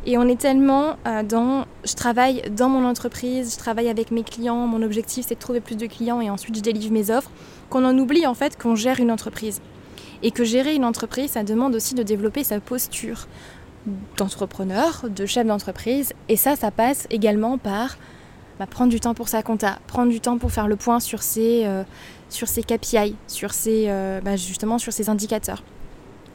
et 0.05 0.19
on 0.19 0.27
est 0.27 0.41
tellement 0.41 0.97
euh, 1.07 1.23
dans 1.23 1.65
je 1.85 1.95
travaille 1.95 2.43
dans 2.51 2.69
mon 2.69 2.85
entreprise, 2.85 3.53
je 3.53 3.59
travaille 3.59 3.89
avec 3.89 4.11
mes 4.11 4.25
clients, 4.25 4.67
mon 4.67 4.83
objectif 4.83 5.27
c'est 5.29 5.37
de 5.37 5.41
trouver 5.41 5.61
plus 5.61 5.77
de 5.77 5.87
clients 5.87 6.21
et 6.21 6.29
ensuite 6.29 6.57
je 6.57 6.61
délivre 6.61 6.93
mes 6.93 7.11
offres, 7.11 7.31
qu'on 7.71 7.85
en 7.85 7.97
oublie 7.97 8.27
en 8.27 8.35
fait 8.35 8.61
qu'on 8.61 8.75
gère 8.75 8.99
une 8.99 9.11
entreprise. 9.11 9.61
Et 10.25 10.31
que 10.31 10.45
gérer 10.45 10.75
une 10.75 10.85
entreprise, 10.85 11.33
ça 11.33 11.43
demande 11.43 11.75
aussi 11.75 11.95
de 11.95 12.05
développer 12.05 12.45
sa 12.45 12.61
posture 12.61 13.27
d'entrepreneur, 14.17 15.07
de 15.09 15.27
chef 15.27 15.47
d'entreprise. 15.47 16.13
Et 16.29 16.37
ça, 16.37 16.55
ça 16.55 16.71
passe 16.71 17.09
également 17.11 17.59
par 17.59 17.97
bah, 18.63 18.69
prendre 18.71 18.93
du 18.93 19.01
temps 19.01 19.13
pour 19.13 19.27
sa 19.27 19.43
compta, 19.43 19.81
prendre 19.89 20.13
du 20.13 20.21
temps 20.21 20.39
pour 20.39 20.53
faire 20.53 20.69
le 20.69 20.77
point 20.77 21.01
sur 21.01 21.21
ses, 21.21 21.63
euh, 21.65 21.83
sur 22.29 22.47
ses 22.47 22.63
KPI, 22.63 23.17
sur 23.27 23.53
ses, 23.53 23.87
euh, 23.89 24.21
bah, 24.21 24.37
justement 24.37 24.79
sur 24.79 24.93
ses 24.93 25.09
indicateurs. 25.09 25.65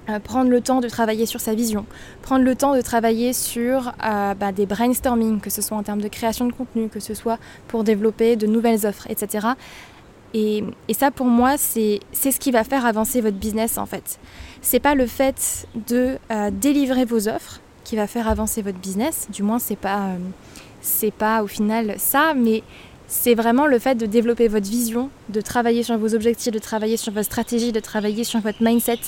Euh, 0.09 0.19
prendre 0.19 0.49
le 0.49 0.59
temps 0.59 0.81
de 0.81 0.89
travailler 0.89 1.25
sur 1.25 1.39
sa 1.39 1.55
vision, 1.55 1.85
prendre 2.21 2.43
le 2.43 2.53
temps 2.53 2.75
de 2.75 2.81
travailler 2.81 3.31
sur 3.31 3.93
bah, 4.01 4.51
des 4.53 4.65
brainstorming, 4.65 5.39
que 5.39 5.49
ce 5.49 5.61
soit 5.61 5.77
en 5.77 5.83
termes 5.83 6.01
de 6.01 6.09
création 6.09 6.47
de 6.47 6.51
contenu, 6.51 6.89
que 6.89 6.99
ce 6.99 7.13
soit 7.13 7.39
pour 7.69 7.85
développer 7.85 8.35
de 8.35 8.45
nouvelles 8.45 8.85
offres, 8.85 9.09
etc. 9.09 9.47
Et, 10.33 10.65
ça, 10.91 11.11
pour 11.11 11.27
moi, 11.27 11.55
c'est 11.57 12.01
ce 12.11 12.39
qui 12.39 12.51
va 12.51 12.65
faire 12.65 12.85
avancer 12.85 13.21
votre 13.21 13.37
business 13.37 13.77
en 13.77 13.85
fait. 13.85 14.19
C'est 14.61 14.81
pas 14.81 14.95
le 14.95 15.07
fait 15.07 15.65
de 15.87 16.17
délivrer 16.51 17.05
vos 17.05 17.29
offres 17.29 17.61
qui 17.85 17.95
va 17.95 18.05
faire 18.05 18.27
avancer 18.27 18.61
votre 18.61 18.79
business, 18.79 19.27
du 19.31 19.43
moins, 19.43 19.59
c'est 19.59 19.77
pas 19.77 20.09
c'est 20.87 21.11
pas 21.11 21.43
au 21.43 21.47
final 21.47 21.95
ça, 21.97 22.33
mais 22.33 22.63
c'est 23.07 23.35
vraiment 23.35 23.67
le 23.67 23.79
fait 23.79 23.95
de 23.95 24.05
développer 24.05 24.47
votre 24.47 24.69
vision, 24.69 25.09
de 25.29 25.39
travailler 25.39 25.83
sur 25.83 25.97
vos 25.97 26.13
objectifs, 26.13 26.51
de 26.51 26.59
travailler 26.59 26.97
sur 26.97 27.13
votre 27.13 27.25
stratégie, 27.25 27.71
de 27.71 27.79
travailler 27.79 28.23
sur 28.23 28.39
votre 28.41 28.61
mindset 28.61 28.99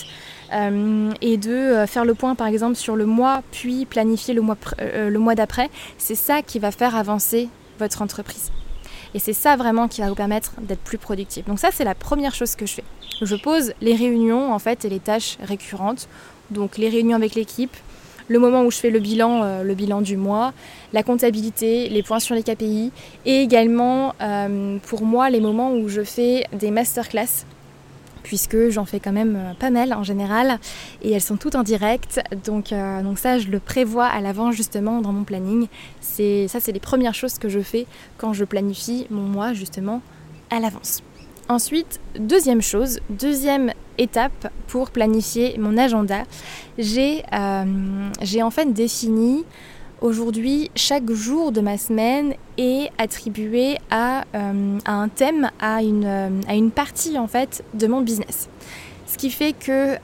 euh, 0.53 1.12
et 1.21 1.38
de 1.38 1.51
euh, 1.51 1.88
faire 1.88 2.05
le 2.05 2.13
point 2.13 2.36
par 2.36 2.48
exemple 2.48 2.75
sur 2.75 2.95
le 2.95 3.05
mois, 3.05 3.43
puis 3.51 3.86
planifier 3.86 4.33
le 4.33 4.41
mois, 4.41 4.57
euh, 4.79 5.09
le 5.09 5.19
mois 5.19 5.36
d'après. 5.36 5.69
C'est 5.98 6.15
ça 6.15 6.41
qui 6.41 6.59
va 6.59 6.71
faire 6.71 6.95
avancer 6.95 7.50
votre 7.77 8.01
entreprise. 8.01 8.51
Et 9.13 9.19
c'est 9.19 9.33
ça 9.33 9.55
vraiment 9.55 9.88
qui 9.88 10.01
va 10.01 10.09
vous 10.09 10.15
permettre 10.15 10.53
d'être 10.62 10.81
plus 10.81 10.98
productif. 10.98 11.45
Donc 11.45 11.59
ça 11.59 11.69
c'est 11.71 11.83
la 11.83 11.95
première 11.95 12.36
chose 12.36 12.55
que 12.55 12.65
je 12.65 12.75
fais. 12.75 12.83
Je 13.21 13.36
pose 13.36 13.74
les 13.81 13.95
réunions 13.95 14.53
en 14.53 14.59
fait 14.59 14.86
et 14.86 14.89
les 14.89 15.00
tâches 15.00 15.38
récurrentes. 15.41 16.07
Donc 16.51 16.77
les 16.77 16.89
réunions 16.89 17.17
avec 17.17 17.36
l'équipe, 17.36 17.75
le 18.29 18.39
moment 18.39 18.63
où 18.63 18.71
je 18.71 18.77
fais 18.77 18.91
le 18.91 19.00
bilan, 19.00 19.43
euh, 19.43 19.63
le 19.63 19.74
bilan 19.74 20.01
du 20.01 20.15
mois, 20.15 20.53
la 20.93 21.03
comptabilité, 21.03 21.89
les 21.89 22.03
points 22.03 22.19
sur 22.19 22.36
les 22.36 22.43
KPI 22.43 22.91
et 23.25 23.41
également 23.41 24.13
euh, 24.21 24.77
pour 24.88 25.01
moi 25.01 25.29
les 25.29 25.41
moments 25.41 25.74
où 25.74 25.89
je 25.89 26.03
fais 26.03 26.45
des 26.53 26.71
masterclass 26.71 27.45
puisque 28.24 28.69
j'en 28.69 28.86
fais 28.86 29.00
quand 29.00 29.12
même 29.12 29.36
euh, 29.36 29.53
pas 29.59 29.71
mal 29.71 29.93
en 29.93 30.03
général 30.03 30.59
et 31.01 31.12
elles 31.12 31.21
sont 31.21 31.38
toutes 31.38 31.55
en 31.55 31.63
direct. 31.63 32.21
Donc, 32.45 32.74
donc 33.03 33.17
ça 33.17 33.39
je 33.39 33.48
le 33.48 33.59
prévois 33.59 34.05
à 34.05 34.21
l'avance 34.21 34.55
justement 34.55 35.01
dans 35.01 35.12
mon 35.12 35.24
planning. 35.24 35.67
C'est 36.00 36.48
ça 36.48 36.59
c'est 36.59 36.71
les 36.71 36.79
premières 36.79 37.15
choses 37.15 37.39
que 37.39 37.50
je 37.50 37.59
fais 37.59 37.88
quand 38.17 38.33
je 38.33 38.45
planifie 38.45 39.07
mon 39.09 39.24
mois 39.24 39.53
justement 39.53 40.01
à 40.51 40.59
l'avance 40.59 41.01
Ensuite, 41.51 42.00
deuxième 42.20 42.62
chose, 42.62 43.00
deuxième 43.10 43.74
étape 43.98 44.53
pour 44.68 44.91
planifier 44.91 45.58
mon 45.58 45.77
agenda, 45.77 46.25
j'ai 46.77 47.24
euh, 47.34 48.44
en 48.44 48.51
fait 48.51 48.72
défini 48.72 49.46
aujourd'hui 50.00 50.70
chaque 50.75 51.10
jour 51.10 51.51
de 51.51 51.60
ma 51.62 51.79
semaine 51.79 52.36
est 52.60 52.91
attribué 53.00 53.79
à, 53.89 54.25
euh, 54.36 54.77
un 54.86 55.10
thème, 55.10 55.50
à 55.60 55.82
une, 55.82 56.06
euh, 56.06 56.29
à 56.48 56.53
une, 56.53 56.70
partie 56.70 57.18
en 57.18 57.25
fait 57.25 57.63
de 57.74 57.88
mon 57.88 58.01
business. 58.01 58.48
Ce 59.08 59.18
qui 59.18 59.32
fait 59.32 59.53
que, 59.53 59.98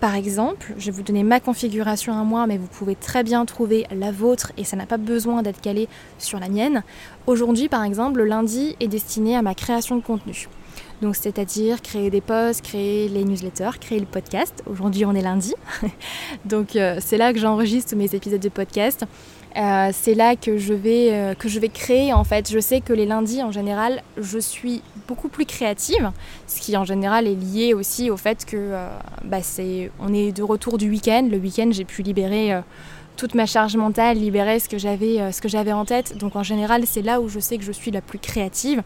par 0.00 0.14
exemple, 0.14 0.74
je 0.76 0.84
vais 0.84 0.92
vous 0.92 1.02
donner 1.02 1.22
ma 1.22 1.40
configuration 1.40 2.12
à 2.12 2.24
moi, 2.24 2.46
mais 2.46 2.58
vous 2.58 2.66
pouvez 2.66 2.94
très 2.94 3.22
bien 3.22 3.46
trouver 3.46 3.86
la 3.90 4.12
vôtre 4.12 4.52
et 4.58 4.64
ça 4.64 4.76
n'a 4.76 4.84
pas 4.84 4.98
besoin 4.98 5.40
d'être 5.40 5.62
calé 5.62 5.88
sur 6.18 6.38
la 6.38 6.50
mienne. 6.50 6.82
Aujourd'hui, 7.26 7.70
par 7.70 7.84
exemple, 7.84 8.18
le 8.18 8.26
lundi 8.26 8.76
est 8.80 8.88
destiné 8.88 9.34
à 9.34 9.40
ma 9.40 9.54
création 9.54 9.96
de 9.96 10.02
contenu. 10.02 10.46
Donc 11.02 11.16
c'est-à-dire 11.16 11.82
créer 11.82 12.10
des 12.10 12.20
posts, 12.20 12.62
créer 12.62 13.08
les 13.08 13.24
newsletters, 13.24 13.78
créer 13.80 13.98
le 13.98 14.06
podcast. 14.06 14.62
Aujourd'hui 14.66 15.04
on 15.04 15.14
est 15.14 15.22
lundi, 15.22 15.54
donc 16.44 16.76
euh, 16.76 16.98
c'est 17.00 17.16
là 17.16 17.32
que 17.32 17.38
j'enregistre 17.38 17.96
mes 17.96 18.14
épisodes 18.14 18.40
de 18.40 18.48
podcast. 18.48 19.04
Euh, 19.56 19.90
c'est 19.92 20.14
là 20.14 20.34
que 20.34 20.58
je, 20.58 20.74
vais, 20.74 21.12
euh, 21.12 21.34
que 21.34 21.48
je 21.48 21.60
vais 21.60 21.68
créer 21.68 22.12
en 22.12 22.24
fait. 22.24 22.50
Je 22.50 22.58
sais 22.58 22.80
que 22.80 22.92
les 22.92 23.06
lundis 23.06 23.42
en 23.42 23.52
général, 23.52 24.02
je 24.16 24.38
suis 24.38 24.82
beaucoup 25.06 25.28
plus 25.28 25.46
créative, 25.46 26.10
ce 26.46 26.60
qui 26.60 26.76
en 26.76 26.84
général 26.84 27.26
est 27.26 27.34
lié 27.34 27.74
aussi 27.74 28.10
au 28.10 28.16
fait 28.16 28.44
que 28.44 28.72
bah, 29.24 29.42
c'est, 29.42 29.90
on 30.00 30.12
est 30.12 30.32
de 30.32 30.42
retour 30.42 30.78
du 30.78 30.88
week-end. 30.88 31.28
Le 31.30 31.38
week-end, 31.38 31.68
j'ai 31.70 31.84
pu 31.84 32.02
libérer 32.02 32.58
toute 33.16 33.34
ma 33.34 33.46
charge 33.46 33.76
mentale, 33.76 34.16
libérer 34.16 34.58
ce 34.58 34.68
que 34.68 34.78
j'avais 34.78 35.72
en 35.72 35.84
tête. 35.84 36.16
Donc 36.16 36.34
en 36.34 36.42
général, 36.42 36.84
c'est 36.86 37.02
là 37.02 37.20
où 37.20 37.28
je 37.28 37.38
sais 37.38 37.58
que 37.58 37.64
je 37.64 37.72
suis 37.72 37.90
la 37.90 38.00
plus 38.00 38.18
créative. 38.18 38.82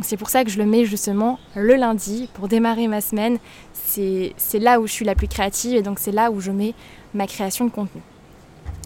C'est 0.00 0.16
pour 0.16 0.30
ça 0.30 0.44
que 0.44 0.50
je 0.50 0.58
le 0.58 0.66
mets 0.66 0.84
justement 0.84 1.38
le 1.56 1.74
lundi 1.74 2.28
pour 2.34 2.48
démarrer 2.48 2.86
ma 2.86 3.00
semaine. 3.00 3.38
C'est 3.72 4.34
là 4.54 4.80
où 4.80 4.86
je 4.86 4.92
suis 4.92 5.04
la 5.04 5.14
plus 5.14 5.28
créative 5.28 5.74
et 5.76 5.82
donc 5.82 5.98
c'est 5.98 6.12
là 6.12 6.30
où 6.30 6.40
je 6.40 6.52
mets 6.52 6.74
ma 7.14 7.26
création 7.26 7.64
de 7.64 7.70
contenu. 7.70 8.00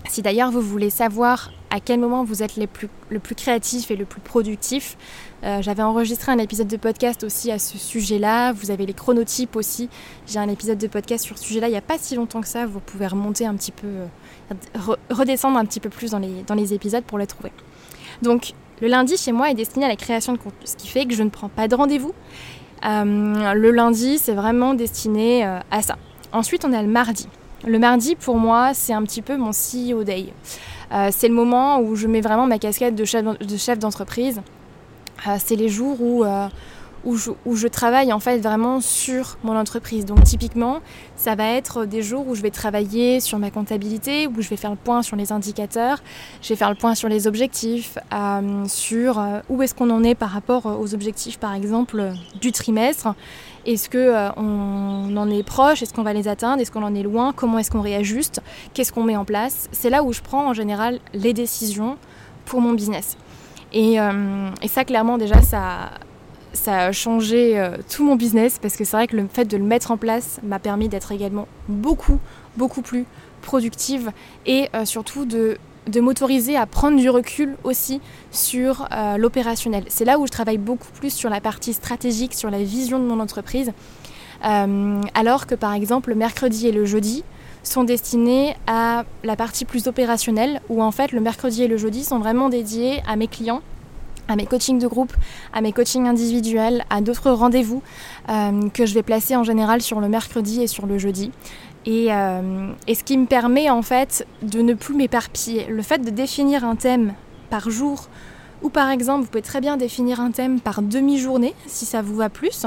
Si 0.09 0.23
d'ailleurs 0.23 0.51
vous 0.51 0.61
voulez 0.61 0.91
savoir 0.91 1.53
à 1.71 1.81
quel 1.81 2.01
moment 2.01 2.25
vous 2.25 2.43
êtes 2.43 2.57
le 2.57 2.67
plus 3.19 3.35
créatif 3.35 3.91
et 3.91 3.97
le 3.97 4.05
plus 4.05 4.21
productif, 4.21 4.97
euh, 5.45 5.63
j'avais 5.63 5.83
enregistré 5.83 6.33
un 6.33 6.39
épisode 6.39 6.69
de 6.69 6.77
podcast 6.77 7.25
aussi 7.25 7.51
à 7.51 7.59
ce 7.59 7.79
sujet-là. 7.79 8.53
Vous 8.53 8.71
avez 8.71 8.85
les 8.85 8.93
chronotypes 8.93 9.57
aussi. 9.57 9.89
J'ai 10.27 10.39
un 10.39 10.49
épisode 10.49 10.79
de 10.79 10.87
podcast 10.87 11.25
sur 11.25 11.39
ce 11.39 11.45
sujet-là 11.45 11.69
il 11.69 11.73
n'y 11.73 11.77
a 11.77 11.83
pas 11.83 11.99
si 11.99 12.15
longtemps 12.15 12.41
que 12.41 12.49
ça. 12.49 12.67
Vous 12.67 12.81
pouvez 12.81 13.07
remonter 13.07 13.47
un 13.47 13.55
petit 13.55 13.73
peu, 13.73 13.87
euh, 13.87 14.97
redescendre 15.11 15.59
un 15.59 15.65
petit 15.65 15.81
peu 15.81 15.89
plus 15.89 16.11
dans 16.11 16.19
les, 16.19 16.43
dans 16.47 16.55
les 16.55 16.75
épisodes 16.75 17.05
pour 17.05 17.19
les 17.19 17.27
trouver. 17.27 17.53
Donc 18.23 18.55
le 18.83 18.89
lundi 18.89 19.17
chez 19.17 19.31
moi 19.31 19.49
est 19.49 19.55
destiné 19.55 19.85
à 19.85 19.89
la 19.89 19.97
création 19.97 20.33
de 20.33 20.39
contenu, 20.39 20.59
ce 20.65 20.75
qui 20.75 20.89
fait 20.89 21.07
que 21.07 21.15
je 21.15 21.23
ne 21.23 21.31
prends 21.31 21.49
pas 21.49 21.69
de 21.69 21.75
rendez-vous. 21.77 22.13
Euh, 22.85 23.55
le 23.55 23.71
lundi, 23.71 24.19
c'est 24.19 24.35
vraiment 24.35 24.75
destiné 24.75 25.47
euh, 25.47 25.61
à 25.71 25.83
ça. 25.83 25.97
Ensuite, 26.33 26.65
on 26.65 26.73
a 26.73 26.83
le 26.83 26.89
mardi. 26.89 27.29
Le 27.65 27.79
mardi, 27.79 28.17
pour 28.17 28.39
moi, 28.39 28.75
c'est 28.75 28.93
un 28.93 29.05
petit 29.05 29.23
peu 29.23 29.37
mon 29.37 29.53
CEO 29.53 30.03
Day. 30.03 30.33
Euh, 30.93 31.11
c'est 31.13 31.29
le 31.29 31.35
moment 31.35 31.79
où 31.79 31.95
je 31.95 32.09
mets 32.09 32.21
vraiment 32.21 32.49
ma 32.49 32.59
casquette 32.59 32.97
de 32.97 33.05
chef 33.05 33.79
d'entreprise. 33.79 34.43
c'est 35.39 35.55
les 35.55 35.69
jours 35.69 36.03
où 36.03 36.25
où 37.05 37.17
je, 37.17 37.67
travaille 37.67 38.13
en 38.13 38.21
fait 38.21 38.39
vraiment 38.39 38.81
sur 38.81 39.39
mon 39.43 39.57
entreprise. 39.57 40.05
Donc 40.05 40.23
typiquement, 40.25 40.81
ça 41.17 41.35
va 41.35 41.49
être 41.53 41.85
des 41.85 42.03
jours 42.03 42.27
où 42.29 42.35
je 42.35 42.43
vais 42.43 42.51
travailler 42.51 43.21
sur 43.21 43.39
ma 43.39 43.51
comptabilité, 43.51 44.27
où 44.27 44.41
je 44.41 44.49
vais 44.49 44.57
faire 44.57 44.71
le 44.71 44.77
point 44.77 45.03
sur 45.03 45.17
les 45.17 45.33
indicateurs, 45.33 45.99
je 46.43 46.51
vais 46.51 46.57
faire 46.57 46.71
le 46.71 46.77
point 46.77 46.95
sur 46.95 47.09
les 47.09 47.27
objectifs, 47.27 47.99
euh, 48.13 48.65
sur 48.67 49.19
euh, 49.19 49.41
où 49.49 49.63
est-ce 49.63 49.75
qu'on 49.75 49.91
en 49.91 50.05
est 50.05 50.15
par 50.15 50.31
rapport 50.31 50.67
aux 50.67 50.95
objectifs 50.95 51.39
par 51.39 51.55
exemple 51.55 52.13
du 52.41 52.53
trimestre. 52.53 53.15
Est-ce 53.65 53.89
qu'on 53.89 53.99
euh, 53.99 55.17
en 55.17 55.31
est 55.31 55.45
proche? 55.45 55.83
Est-ce 55.83 55.95
qu'on 55.95 56.03
va 56.03 56.13
les 56.13 56.29
atteindre? 56.29 56.61
Est-ce 56.61 56.73
qu'on 56.73 56.83
en 56.83 56.95
est 56.95 57.05
loin? 57.05 57.33
Comment 57.33 57.59
est-ce 57.59 57.71
qu'on 57.71 57.81
réajuste? 57.81 58.43
Qu'est-ce 58.75 58.93
qu'on 58.93 59.05
met 59.05 59.17
en 59.17 59.25
place? 59.25 59.69
C'est 59.73 59.91
là 59.91 60.03
où 60.03 60.13
je 60.13 60.21
prends 60.21 60.49
en 60.49 60.53
général 60.53 60.99
les 61.15 61.33
décisions 61.33 61.97
pour 62.45 62.61
mon 62.61 62.73
business. 62.73 63.17
Et 63.73 63.97
ça, 64.67 64.85
clairement, 64.85 65.17
déjà, 65.17 65.41
ça, 65.41 65.93
ça 66.53 66.87
a 66.87 66.93
changé 66.93 67.59
euh, 67.59 67.77
tout 67.91 68.05
mon 68.05 68.17
business 68.17 68.59
parce 68.61 68.77
que 68.77 68.85
c'est 68.85 68.97
vrai 68.97 69.07
que 69.07 69.17
le 69.17 69.27
fait 69.27 69.45
de 69.45 69.57
le 69.57 69.65
mettre 69.65 69.91
en 69.91 69.97
place 69.97 70.39
m'a 70.43 70.59
permis 70.59 70.89
d'être 70.89 71.13
également 71.13 71.49
beaucoup, 71.69 72.19
beaucoup 72.57 72.83
plus 72.83 73.07
productive 73.41 74.11
et 74.47 74.69
euh, 74.75 74.85
surtout 74.85 75.25
de, 75.25 75.57
de 75.87 76.01
m'autoriser 76.01 76.57
à 76.57 76.67
prendre 76.67 76.99
du 76.99 77.11
recul 77.11 77.57
aussi 77.65 78.01
sur 78.31 78.89
euh, 78.93 79.17
l'opérationnel. 79.17 79.85
C'est 79.89 80.05
là 80.05 80.19
où 80.19 80.27
je 80.27 80.33
travaille 80.33 80.59
beaucoup 80.59 80.91
plus 80.93 81.13
sur 81.13 81.31
la 81.31 81.41
partie 81.41 81.73
stratégique, 81.73 82.35
sur 82.35 82.51
la 82.51 82.63
vision 82.63 82.99
de 82.99 83.05
mon 83.05 83.21
entreprise, 83.21 83.73
alors 84.43 85.47
que 85.47 85.55
par 85.55 85.73
exemple 85.73 86.09
le 86.11 86.17
mercredi 86.17 86.67
et 86.67 86.73
le 86.73 86.85
jeudi 86.85 87.23
sont 87.63 87.85
destinés 87.85 88.57
à 88.67 89.05
la 89.23 89.37
partie 89.37 89.65
plus 89.65 89.87
opérationnelle 89.87 90.61
où 90.69 90.83
en 90.83 90.91
fait 90.91 91.13
le 91.13 91.21
mercredi 91.21 91.63
et 91.63 91.69
le 91.69 91.77
jeudi 91.77 92.03
sont 92.03 92.19
vraiment 92.19 92.49
dédiés 92.49 93.03
à 93.07 93.15
mes 93.15 93.29
clients 93.29 93.63
à 94.33 94.37
mes 94.37 94.47
coachings 94.47 94.79
de 94.79 94.87
groupe, 94.87 95.13
à 95.53 95.61
mes 95.61 95.73
coachings 95.73 96.07
individuels, 96.07 96.85
à 96.91 97.01
d'autres 97.01 97.31
rendez-vous 97.31 97.83
euh, 98.29 98.69
que 98.71 98.87
je 98.87 98.95
vais 98.95 99.03
placer 99.03 99.37
en 99.37 99.45
général 99.45 99.83
sur 99.83 100.01
le 100.01 100.09
mercredi 100.09 100.63
et 100.63 100.67
sur 100.67 100.87
le 100.87 100.99
jeudi. 100.99 101.31
Et, 101.85 102.13
euh, 102.13 102.73
et 102.87 102.95
ce 102.95 103.05
qui 103.05 103.19
me 103.19 103.27
permet 103.27 103.69
en 103.69 103.83
fait 103.83 104.27
de 104.43 104.63
ne 104.63 104.75
plus 104.75 104.95
m'éparpiller. 104.95 105.67
Le 105.69 105.83
fait 105.83 105.99
de 105.99 106.11
définir 106.11 106.65
un 106.65 106.77
thème 106.77 107.15
par 107.51 107.69
jour, 107.71 108.09
ou 108.63 108.69
par 108.69 108.91
exemple, 108.91 109.25
vous 109.25 109.29
pouvez 109.29 109.43
très 109.43 109.61
bien 109.61 109.77
définir 109.77 110.21
un 110.21 110.31
thème 110.31 110.61
par 110.61 110.83
demi-journée, 110.83 111.55
si 111.67 111.85
ça 111.85 112.01
vous 112.01 112.15
va 112.15 112.29
plus. 112.29 112.65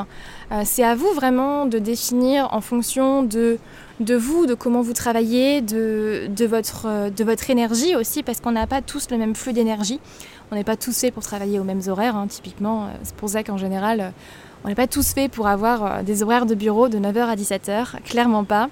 Euh, 0.52 0.62
c'est 0.66 0.84
à 0.84 0.94
vous 0.94 1.12
vraiment 1.14 1.66
de 1.66 1.80
définir 1.80 2.50
en 2.52 2.62
fonction 2.62 3.24
de, 3.24 3.58
de 4.00 4.16
vous, 4.16 4.46
de 4.46 4.54
comment 4.54 4.82
vous 4.82 4.94
travaillez, 4.94 5.62
de, 5.62 6.28
de, 6.28 6.46
votre, 6.46 7.50
énergie 7.50 7.96
aussi, 7.96 8.24
parce 8.24 8.42
qu'on 8.42 8.52
n'a 8.52 8.68
pas 8.68 8.82
tous 8.82 9.10
le 9.10 9.18
même 9.18 9.36
flux 9.36 9.54
d'énergie. 9.54 10.00
On 10.52 10.56
n'est 10.56 10.64
pas 10.64 10.76
tous 10.76 11.00
faits 11.00 11.14
pour 11.14 11.24
travailler 11.24 11.60
aux 11.60 11.64
mêmes 11.64 11.82
horaires, 11.88 12.16
hein, 12.16 12.28
typiquement. 12.28 12.90
C'est 13.04 13.16
pour 13.16 13.30
ça 13.30 13.44
qu'en 13.44 13.58
général, 13.58 14.14
on 14.66 14.68
n'est 14.68 14.76
pas 14.76 14.88
tous 14.88 15.14
faits 15.14 15.32
pour 15.32 15.48
avoir 15.48 15.86
euh, 15.86 16.02
des 16.02 16.24
horaires 16.24 16.48
de 16.48 16.56
bureau 16.56 16.90
de 16.90 16.98
9h 16.98 17.20
à 17.20 17.36
17h, 17.36 18.02
clairement 18.04 18.44
pas. 18.44 18.70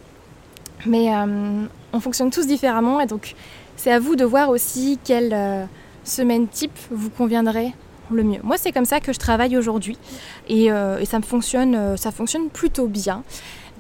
Mais 0.88 1.16
euh, 1.16 1.66
on 1.94 2.00
fonctionne 2.00 2.32
tous 2.32 2.48
différemment 2.48 3.00
et 3.00 3.06
donc 3.06 3.36
c'est 3.78 3.92
à 3.92 4.00
vous 4.00 4.16
de 4.16 4.26
voir 4.26 4.50
aussi 4.50 4.98
quelle 5.04 5.32
euh, 5.34 5.66
semaine 6.04 6.48
type 6.48 6.78
vous 6.90 7.12
conviendrait 7.12 7.74
le 8.12 8.24
mieux. 8.24 8.40
Moi, 8.42 8.58
c'est 8.58 8.72
comme 8.72 8.86
ça 8.86 9.02
que 9.02 9.14
je 9.14 9.20
travaille 9.20 9.56
aujourd'hui 9.56 9.98
et, 10.50 10.70
ça 11.06 11.22
fonctionne 11.22 12.50
plutôt 12.52 12.88
bien. 12.88 13.24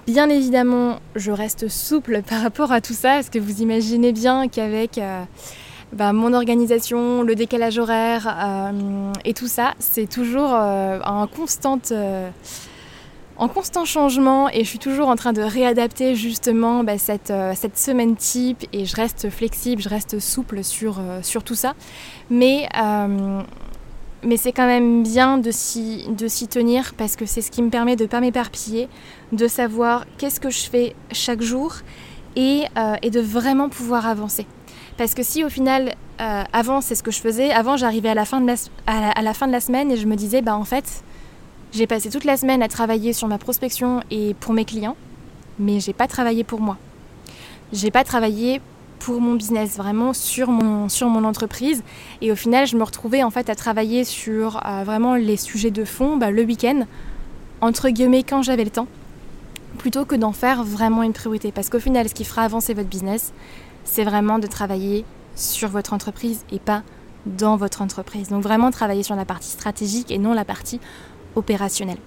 Bien 0.07 0.29
évidemment, 0.29 1.00
je 1.15 1.31
reste 1.31 1.69
souple 1.69 2.22
par 2.27 2.41
rapport 2.41 2.72
à 2.72 2.81
tout 2.81 2.93
ça, 2.93 3.15
parce 3.15 3.29
que 3.29 3.39
vous 3.39 3.62
imaginez 3.62 4.12
bien 4.12 4.50
qu'avec 4.50 5.00
bah, 5.93 6.12
mon 6.12 6.33
organisation, 6.33 7.22
le 7.22 7.36
décalage 7.36 7.77
horaire 7.77 8.27
euh, 8.27 9.13
et 9.25 9.33
tout 9.33 9.48
ça, 9.48 9.75
c'est 9.77 10.10
toujours 10.10 10.51
euh, 10.53 11.00
constante, 11.36 11.91
euh, 11.91 12.31
en 13.38 13.48
constant 13.48 13.86
changement 13.86 14.50
et 14.50 14.63
je 14.63 14.69
suis 14.69 14.79
toujours 14.79 15.07
en 15.07 15.15
train 15.15 15.33
de 15.33 15.43
réadapter 15.43 16.15
justement 16.15 16.83
bah, 16.83 16.98
cette, 16.98 17.31
cette, 17.55 17.77
semaine 17.77 18.15
type 18.15 18.65
et 18.74 18.86
je 18.86 18.95
reste 18.95 19.29
flexible, 19.29 19.83
je 19.83 19.89
reste 19.89 20.19
souple 20.19 20.63
sur, 20.63 21.00
sur 21.22 21.43
tout 21.43 21.55
ça. 21.55 21.75
Mais, 22.31 22.67
mais 24.24 24.38
c'est 24.38 24.51
quand 24.51 24.65
même 24.65 25.03
bien 25.03 25.38
de 25.38 25.51
s'y, 25.51 26.08
tenir 26.50 26.94
parce 26.96 27.15
que 27.15 27.25
c'est 27.25 27.42
ce 27.42 27.51
qui 27.51 27.62
me 27.62 27.70
permet 27.70 27.96
de 27.96 28.03
ne 28.03 28.08
pas 28.08 28.22
m'éparpiller, 28.22 28.88
de 29.32 29.48
savoir 29.48 30.06
qu'est-ce 30.18 30.39
que 30.39 30.50
je 30.50 30.70
fais 30.70 30.96
chaque 31.12 31.42
jour 31.42 31.75
et, 32.36 32.63
et 33.01 33.10
de 33.10 33.20
vraiment 33.20 33.70
pouvoir 33.70 34.08
avancer. 34.08 34.46
Parce 34.98 35.13
que 35.13 35.24
si 35.24 35.44
au 35.44 35.50
final, 35.50 35.96
euh, 36.22 36.44
avant 36.53 36.82
c'est 36.82 36.96
ce 36.96 37.03
que 37.03 37.12
je 37.12 37.20
faisais, 37.20 37.51
avant 37.51 37.77
j'arrivais 37.77 38.10
à, 38.10 38.13
la 38.13 38.25
fin 38.25 38.42
de 38.42 38.48
la, 38.48 38.56
à, 38.86 39.22
la, 39.22 39.34
fin 39.34 39.48
de 39.48 39.51
la 39.51 39.60
semaine 39.60 39.92
et 39.92 39.98
je 39.98 40.06
me 40.06 40.15
disais, 40.15 40.42
bah 40.42 40.56
en 40.56 40.63
fait, 40.63 41.03
j'ai 41.72 41.88
passé 41.88 42.10
toute 42.10 42.25
la 42.25 42.38
semaine 42.38 42.62
à 42.62 42.68
travailler 42.68 43.13
sur 43.13 43.27
ma 43.27 43.39
prospection 43.39 44.01
et 44.12 44.36
pour 44.39 44.53
mes 44.53 44.65
clients, 44.65 44.96
mais 45.58 45.80
j'ai 45.80 45.94
pas 45.94 46.08
travaillé 46.08 46.44
pour 46.44 46.62
moi. 46.62 46.77
J'ai 47.72 47.89
pas 47.89 48.03
travaillé 48.03 48.62
pour 49.03 49.19
mon 49.19 49.33
business, 49.33 49.75
vraiment 49.75 50.13
sur 50.13 50.50
mon, 50.50 50.88
sur 50.88 51.10
mon 51.10 51.25
entreprise. 51.25 51.83
Et 52.22 52.31
au 52.31 52.38
final, 52.38 52.65
je 52.65 52.77
me 52.77 52.83
retrouvais 52.83 53.22
en 53.22 53.31
fait 53.31 53.50
à 53.50 53.55
travailler 53.55 54.05
sur 54.05 54.65
euh, 54.65 54.83
vraiment 54.86 55.15
les 55.15 55.36
sujets 55.36 55.72
de 55.72 55.83
fond 55.83 56.15
bah, 56.15 56.31
le 56.31 56.43
week-end, 56.43 56.86
entre 57.60 57.89
guillemets 57.89 58.24
quand 58.24 58.43
j'avais 58.43 58.63
le 58.63 58.69
temps, 58.69 58.88
plutôt 59.77 60.05
que 60.05 60.15
d'en 60.15 60.31
faire 60.31 60.63
vraiment 60.63 61.03
une 61.03 61.12
priorité. 61.12 61.51
Parce 61.51 61.69
qu'au 61.69 61.81
final, 61.81 62.07
ce 62.07 62.13
qui 62.13 62.24
fera 62.24 62.43
avancer 62.43 62.74
votre 62.74 62.88
business, 62.88 63.33
c'est 63.83 64.05
vraiment 64.05 64.39
de 64.39 64.48
travailler 64.48 65.03
sur 65.36 65.67
votre 65.67 65.91
entreprise 65.91 66.45
et 66.53 66.60
pas 66.60 66.81
dans 67.25 67.57
votre 67.57 67.81
entreprise. 67.81 68.29
Donc 68.29 68.41
vraiment 68.41 68.72
travailler 68.72 69.03
sur 69.03 69.17
la 69.17 69.25
partie 69.25 69.50
stratégique 69.50 70.12
et 70.12 70.17
non 70.17 70.33
la 70.33 70.45
partie 70.45 70.79
opérationnelle. 71.36 71.98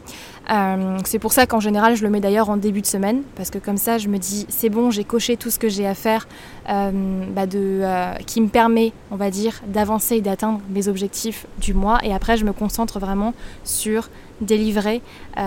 Euh, 0.50 0.98
c'est 1.04 1.18
pour 1.18 1.32
ça 1.32 1.46
qu'en 1.46 1.58
général 1.58 1.96
je 1.96 2.04
le 2.04 2.10
mets 2.10 2.20
d'ailleurs 2.20 2.50
en 2.50 2.56
début 2.56 2.80
de 2.80 2.86
semaine 2.86 3.22
parce 3.34 3.50
que 3.50 3.58
comme 3.58 3.78
ça 3.78 3.98
je 3.98 4.08
me 4.08 4.18
dis 4.18 4.46
c'est 4.48 4.68
bon 4.68 4.92
j'ai 4.92 5.02
coché 5.02 5.36
tout 5.36 5.50
ce 5.50 5.58
que 5.58 5.68
j'ai 5.68 5.86
à 5.86 5.94
faire 5.94 6.28
euh, 6.68 6.92
bah 7.34 7.46
euh, 7.52 8.14
qui 8.26 8.40
me 8.40 8.46
permet 8.46 8.92
on 9.10 9.16
va 9.16 9.30
dire 9.30 9.60
d'avancer 9.66 10.16
et 10.16 10.20
d'atteindre 10.20 10.60
mes 10.70 10.86
objectifs 10.86 11.46
du 11.58 11.74
mois 11.74 11.98
et 12.04 12.14
après 12.14 12.36
je 12.36 12.44
me 12.44 12.52
concentre 12.52 13.00
vraiment 13.00 13.34
sur 13.64 14.08
délivrer 14.40 15.00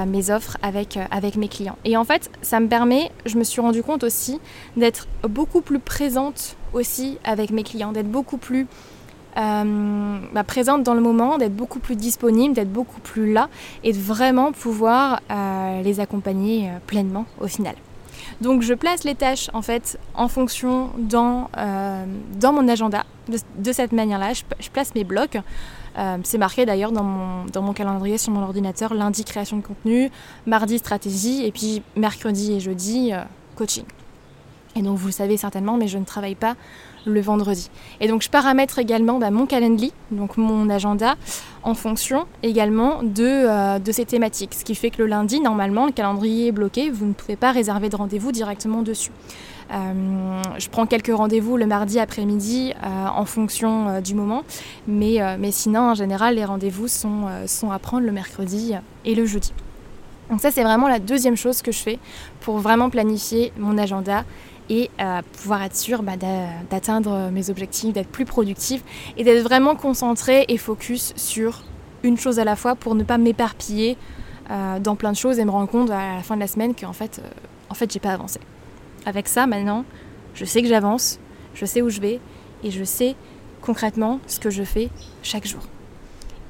mes 0.08 0.32
offres 0.32 0.58
avec, 0.64 0.98
avec 1.12 1.36
mes 1.36 1.48
clients. 1.48 1.78
Et 1.86 1.96
en 1.96 2.04
fait 2.04 2.32
ça 2.42 2.60
me 2.60 2.68
permet, 2.68 3.12
je 3.28 3.38
me 3.38 3.44
suis 3.44 3.62
rendu 3.62 3.84
compte 3.84 4.04
aussi 4.04 4.40
d'être 4.78 5.08
beaucoup 5.22 5.62
plus 5.62 5.78
présente 5.78 6.56
aussi 6.74 7.20
avec 7.24 7.52
mes 7.52 7.62
clients, 7.62 7.92
d'être 7.92 8.10
beaucoup 8.10 8.38
plus 8.38 8.66
euh, 9.40 10.20
bah, 10.34 10.44
présente 10.44 10.84
dans 10.84 10.94
le 10.94 11.02
moment, 11.02 11.38
d'être 11.38 11.56
beaucoup 11.56 11.80
plus 11.80 11.96
disponible, 11.96 12.54
d'être 12.54 12.72
beaucoup 12.72 13.00
plus 13.00 13.32
là 13.32 13.50
et 13.84 13.94
de 13.94 13.98
vraiment 13.98 14.52
pouvoir 14.52 15.22
euh, 15.32 15.82
les 15.82 16.00
accompagner 16.00 16.70
euh, 16.70 16.74
pleinement 16.86 17.26
au 17.40 17.48
final. 17.48 17.76
Donc 18.42 18.62
je 18.62 18.74
place 18.74 19.04
les 19.06 19.16
tâches 19.16 19.50
en 19.54 19.62
fait 19.62 19.98
en 20.14 20.28
fonction 20.28 20.90
dans, 20.98 21.50
dans 22.40 22.54
mon 22.54 22.68
agenda 22.68 23.06
de, 23.28 23.72
cette 23.72 23.92
manière-là. 23.92 24.34
Je, 24.34 24.70
place 24.70 24.94
mes 24.94 25.04
blocs. 25.04 25.38
c'est 26.24 26.38
marqué 26.38 26.66
d'ailleurs 26.66 26.92
dans 26.92 27.04
mon, 27.04 27.46
dans 27.46 27.62
mon 27.62 27.74
calendrier 27.74 28.18
sur 28.18 28.32
mon 28.32 28.44
ordinateur 28.44 28.94
lundi 28.94 29.26
création 29.26 29.58
de 29.58 29.62
contenu, 29.62 30.10
mardi 30.46 30.78
stratégie 30.78 31.46
et 31.46 31.52
puis 31.52 31.82
mercredi 31.96 32.54
et 32.54 32.60
jeudi 32.60 33.12
coaching. 33.56 33.86
Et 34.76 34.82
donc 34.82 34.98
vous 34.98 35.08
le 35.08 35.14
savez 35.14 35.36
certainement, 35.36 35.78
mais 35.78 35.88
je 35.88 35.98
ne 35.98 36.06
travaille 36.06 36.36
pas 36.36 36.56
le 37.06 37.22
vendredi. 37.22 37.70
Et 38.00 38.08
donc 38.08 38.22
je 38.22 38.30
paramètre 38.30 38.80
également 38.80 39.20
bah, 39.20 39.32
mon 39.32 39.46
calendrier, 39.46 39.92
donc 40.12 40.38
mon 40.38 40.70
agenda, 40.70 41.16
en 41.64 41.74
fonction 41.74 42.26
également 42.44 43.04
de, 43.04 43.24
euh, 43.26 43.80
de, 43.80 43.92
ces 43.92 44.06
thématiques. 44.06 44.54
Ce 44.54 44.64
qui 44.64 44.76
fait 44.76 44.90
que 44.90 45.00
le 45.00 45.08
lundi, 45.08 45.40
normalement, 45.40 45.86
le 45.86 45.92
calendrier 45.92 46.48
est 46.48 46.52
bloqué, 46.52 46.90
vous 46.90 47.06
ne 47.06 47.14
pouvez 47.14 47.36
pas 47.36 47.52
réserver 47.52 47.90
de 47.90 47.96
rendez-vous 47.96 48.32
directement 48.32 48.82
dessus. 48.82 49.12
Euh, 49.72 50.42
je 50.58 50.68
prends 50.70 50.88
quelques 50.88 51.16
rendez-vous 51.16 51.56
le 51.56 51.68
mardi 51.68 52.00
après-midi 52.00 52.74
euh, 52.74 53.08
en 53.08 53.26
fonction 53.26 54.02
du 54.02 54.16
moment, 54.16 54.44
mais, 54.88 55.20
mais 55.38 55.52
sinon 55.52 55.92
en 55.92 55.94
général 55.94 56.36
les 56.36 56.46
rendez-vous 56.46 56.88
sont, 56.88 57.28
sont 57.46 57.70
à 57.70 57.78
prendre 57.78 58.06
le 58.06 58.12
mercredi 58.12 58.74
et 59.06 59.14
le 59.14 59.26
jeudi. 59.26 59.54
Donc 60.32 60.42
ça 60.42 60.50
c'est 60.52 60.64
vraiment 60.64 60.88
la 60.88 61.00
deuxième 61.00 61.36
chose 61.36 61.62
que 61.62 61.72
je 61.72 61.80
fais 61.80 62.00
pour 62.40 62.58
vraiment 62.58 62.90
planifier 62.90 63.52
mon 63.58 63.78
agenda 63.78 64.24
et 64.70 64.90
pouvoir 65.34 65.64
être 65.64 65.76
sûr 65.76 66.04
bah, 66.04 66.16
d'atteindre 66.70 67.30
mes 67.32 67.50
objectifs, 67.50 67.92
d'être 67.94 68.10
plus 68.10 68.26
productif 68.26 68.84
et 69.18 69.24
d'être 69.24 69.44
vraiment 69.44 69.76
concentré 69.76 70.46
et 70.48 70.58
focus 70.58 71.14
sur 71.16 71.64
une 72.04 72.18
chose 72.18 72.40
à 72.40 72.44
la 72.44 72.56
fois 72.56 72.76
pour 72.76 72.96
ne 72.96 73.04
pas 73.04 73.18
m'éparpiller 73.18 73.98
euh, 74.52 74.80
dans 74.80 74.96
plein 74.96 75.12
de 75.12 75.18
choses 75.18 75.40
et 75.40 75.46
me 75.46 75.52
rendre 75.52 75.70
compte 75.70 75.92
à 75.92 76.16
la 76.16 76.24
fin 76.24 76.36
de 76.36 76.40
la 76.40 76.48
semaine 76.48 76.74
qu'en 76.74 76.94
fait, 76.94 77.20
euh, 77.24 77.30
en 77.70 77.76
fait, 77.76 77.92
j'ai 77.92 78.00
pas 78.00 78.12
avancé. 78.12 78.40
Avec 79.06 79.28
ça, 79.28 79.46
maintenant, 79.46 79.86
je 80.34 80.46
sais 80.46 80.62
que 80.62 80.68
j'avance, 80.68 81.20
je 81.54 81.66
sais 81.66 81.82
où 81.82 81.90
je 81.90 82.02
vais 82.02 82.20
et 82.64 82.72
je 82.72 82.84
sais 82.84 83.16
concrètement 83.62 84.20
ce 84.28 84.40
que 84.40 84.50
je 84.50 84.64
fais 84.64 84.90
chaque 85.22 85.46
jour. 85.46 85.62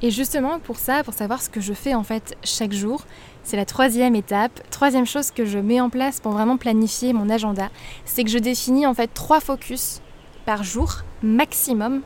Et 0.01 0.12
justement 0.12 0.59
pour 0.59 0.77
ça, 0.77 1.03
pour 1.03 1.13
savoir 1.13 1.41
ce 1.41 1.49
que 1.49 1.59
je 1.59 1.73
fais 1.73 1.93
en 1.93 2.03
fait 2.03 2.38
chaque 2.43 2.71
jour, 2.71 3.05
c'est 3.43 3.57
la 3.57 3.65
troisième 3.65 4.15
étape. 4.15 4.62
Troisième 4.69 5.05
chose 5.05 5.31
que 5.31 5.45
je 5.45 5.59
mets 5.59 5.81
en 5.81 5.89
place 5.89 6.19
pour 6.19 6.31
vraiment 6.31 6.57
planifier 6.57 7.12
mon 7.13 7.29
agenda, 7.29 7.69
c'est 8.05 8.23
que 8.23 8.29
je 8.29 8.38
définis 8.38 8.85
en 8.85 8.93
fait 8.93 9.13
trois 9.13 9.41
focus 9.41 10.01
par 10.45 10.63
jour 10.63 11.03
maximum 11.21 12.01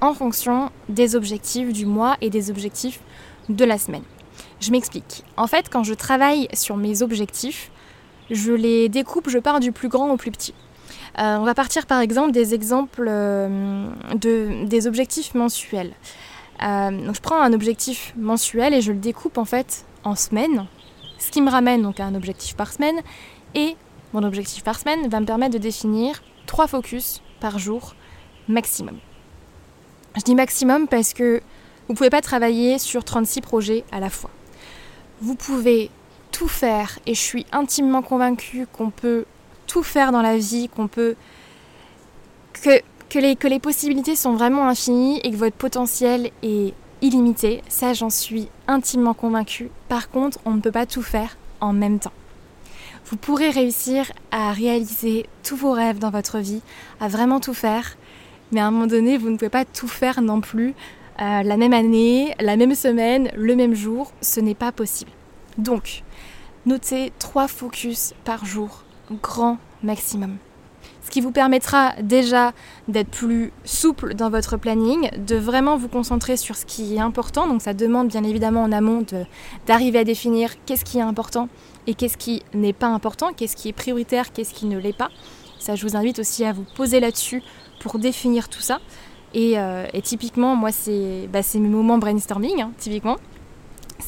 en 0.00 0.14
fonction 0.14 0.70
des 0.88 1.16
objectifs 1.16 1.72
du 1.72 1.86
mois 1.86 2.16
et 2.20 2.30
des 2.30 2.50
objectifs 2.50 3.00
de 3.48 3.64
la 3.64 3.78
semaine. 3.78 4.04
Je 4.60 4.70
m'explique. 4.70 5.24
En 5.36 5.48
fait, 5.48 5.68
quand 5.68 5.82
je 5.82 5.94
travaille 5.94 6.48
sur 6.52 6.76
mes 6.76 7.02
objectifs, 7.02 7.70
je 8.30 8.52
les 8.52 8.88
découpe, 8.88 9.28
je 9.28 9.38
pars 9.38 9.60
du 9.60 9.72
plus 9.72 9.88
grand 9.88 10.10
au 10.10 10.16
plus 10.16 10.30
petit. 10.30 10.54
Euh, 11.18 11.36
on 11.36 11.44
va 11.44 11.54
partir 11.54 11.86
par 11.86 12.00
exemple 12.00 12.32
des 12.32 12.54
exemples 12.54 13.06
euh, 13.08 13.86
de, 14.14 14.64
des 14.66 14.86
objectifs 14.86 15.34
mensuels. 15.34 15.92
Euh, 16.62 17.06
donc 17.06 17.14
je 17.16 17.20
prends 17.20 17.40
un 17.40 17.52
objectif 17.52 18.14
mensuel 18.16 18.74
et 18.74 18.80
je 18.80 18.92
le 18.92 18.98
découpe 18.98 19.38
en 19.38 19.44
fait 19.44 19.84
en 20.04 20.14
semaines 20.14 20.66
ce 21.22 21.30
qui 21.30 21.40
me 21.40 21.50
ramène 21.50 21.82
donc 21.82 22.00
à 22.00 22.04
un 22.04 22.14
objectif 22.14 22.56
par 22.56 22.72
semaine. 22.72 23.00
Et 23.54 23.76
mon 24.12 24.22
objectif 24.24 24.64
par 24.64 24.78
semaine 24.78 25.08
va 25.08 25.20
me 25.20 25.26
permettre 25.26 25.54
de 25.54 25.58
définir 25.58 26.22
trois 26.46 26.66
focus 26.66 27.22
par 27.40 27.58
jour 27.58 27.94
maximum. 28.48 28.98
Je 30.16 30.22
dis 30.22 30.34
maximum 30.34 30.88
parce 30.88 31.14
que 31.14 31.40
vous 31.86 31.94
ne 31.94 31.96
pouvez 31.96 32.10
pas 32.10 32.20
travailler 32.20 32.78
sur 32.78 33.04
36 33.04 33.40
projets 33.40 33.84
à 33.92 34.00
la 34.00 34.10
fois. 34.10 34.30
Vous 35.20 35.36
pouvez 35.36 35.90
tout 36.32 36.48
faire 36.48 36.98
et 37.06 37.14
je 37.14 37.20
suis 37.20 37.46
intimement 37.52 38.02
convaincue 38.02 38.66
qu'on 38.72 38.90
peut 38.90 39.24
tout 39.66 39.82
faire 39.82 40.12
dans 40.12 40.22
la 40.22 40.36
vie, 40.36 40.68
qu'on 40.68 40.88
peut 40.88 41.14
que, 42.52 42.80
que, 43.12 43.46
les, 43.46 43.58
possibilités 43.58 44.16
sont 44.16 44.32
vraiment 44.32 44.66
infinies 44.66 45.20
et 45.22 45.30
que 45.30 45.36
votre 45.36 45.56
potentiel 45.56 46.30
est 46.42 46.72
illimité, 47.02 47.62
ça 47.68 47.92
j'en 47.92 48.08
suis 48.08 48.48
intimement 48.68 49.12
convaincue. 49.12 49.70
Par 49.88 50.08
contre, 50.08 50.38
on 50.46 50.52
ne 50.52 50.60
peut 50.60 50.72
pas 50.72 50.86
tout 50.86 51.02
faire 51.02 51.36
en 51.60 51.74
même 51.74 51.98
temps. 51.98 52.12
Vous 53.04 53.16
pourrez 53.16 53.50
réussir 53.50 54.10
à 54.30 54.52
réaliser 54.52 55.26
tous 55.42 55.56
vos 55.56 55.72
rêves 55.72 55.98
dans 55.98 56.10
votre 56.10 56.38
vie, 56.38 56.62
à 57.00 57.08
vraiment 57.08 57.38
tout 57.38 57.52
faire, 57.52 57.98
mais 58.50 58.60
à 58.60 58.66
un 58.66 58.70
moment 58.70 58.86
donné, 58.86 59.18
vous 59.18 59.28
ne 59.28 59.36
pouvez 59.36 59.50
pas 59.50 59.66
tout 59.66 59.88
faire 59.88 60.22
non 60.22 60.40
plus 60.40 60.74
euh, 61.20 61.42
la 61.42 61.56
même 61.58 61.74
année, 61.74 62.34
la 62.40 62.56
même 62.56 62.74
semaine, 62.74 63.30
le 63.36 63.54
même 63.56 63.74
jour. 63.74 64.12
Ce 64.22 64.40
n'est 64.40 64.54
pas 64.54 64.72
possible. 64.72 65.10
Donc, 65.58 66.02
notez 66.64 67.12
trois 67.18 67.48
focus 67.48 68.14
par 68.24 68.46
jour, 68.46 68.84
grand 69.10 69.58
maximum. 69.82 70.38
Ce 71.02 71.10
qui 71.10 71.20
vous 71.20 71.32
permettra 71.32 71.92
déjà 72.02 72.52
d'être 72.88 73.10
plus 73.10 73.52
souple 73.64 74.14
dans 74.14 74.30
votre 74.30 74.56
planning, 74.56 75.10
de 75.18 75.36
vraiment 75.36 75.76
vous 75.76 75.88
concentrer 75.88 76.36
sur 76.36 76.56
ce 76.56 76.64
qui 76.64 76.94
est 76.96 77.00
important. 77.00 77.46
Donc 77.46 77.60
ça 77.60 77.74
demande 77.74 78.08
bien 78.08 78.24
évidemment 78.24 78.62
en 78.62 78.72
amont 78.72 79.04
d'arriver 79.66 79.98
à 79.98 80.04
définir 80.04 80.50
qu'est-ce 80.64 80.84
qui 80.84 80.98
est 80.98 81.02
important 81.02 81.48
et 81.86 81.94
qu'est-ce 81.94 82.16
qui 82.16 82.42
n'est 82.54 82.72
pas 82.72 82.86
important, 82.86 83.32
qu'est-ce 83.32 83.56
qui 83.56 83.68
est 83.68 83.72
prioritaire, 83.72 84.32
qu'est-ce 84.32 84.54
qui 84.54 84.66
ne 84.66 84.78
l'est 84.78 84.96
pas. 84.96 85.10
Ça, 85.58 85.74
je 85.74 85.86
vous 85.86 85.96
invite 85.96 86.18
aussi 86.18 86.44
à 86.44 86.52
vous 86.52 86.64
poser 86.76 87.00
là-dessus 87.00 87.42
pour 87.80 87.98
définir 87.98 88.48
tout 88.48 88.60
ça. 88.60 88.80
Et, 89.34 89.58
euh, 89.58 89.86
typiquement, 90.02 90.56
moi, 90.56 90.70
bah, 91.32 91.42
c'est 91.42 91.58
mes 91.58 91.68
moments 91.68 91.98
brainstorming, 91.98 92.62
hein, 92.62 92.72
typiquement. 92.78 93.16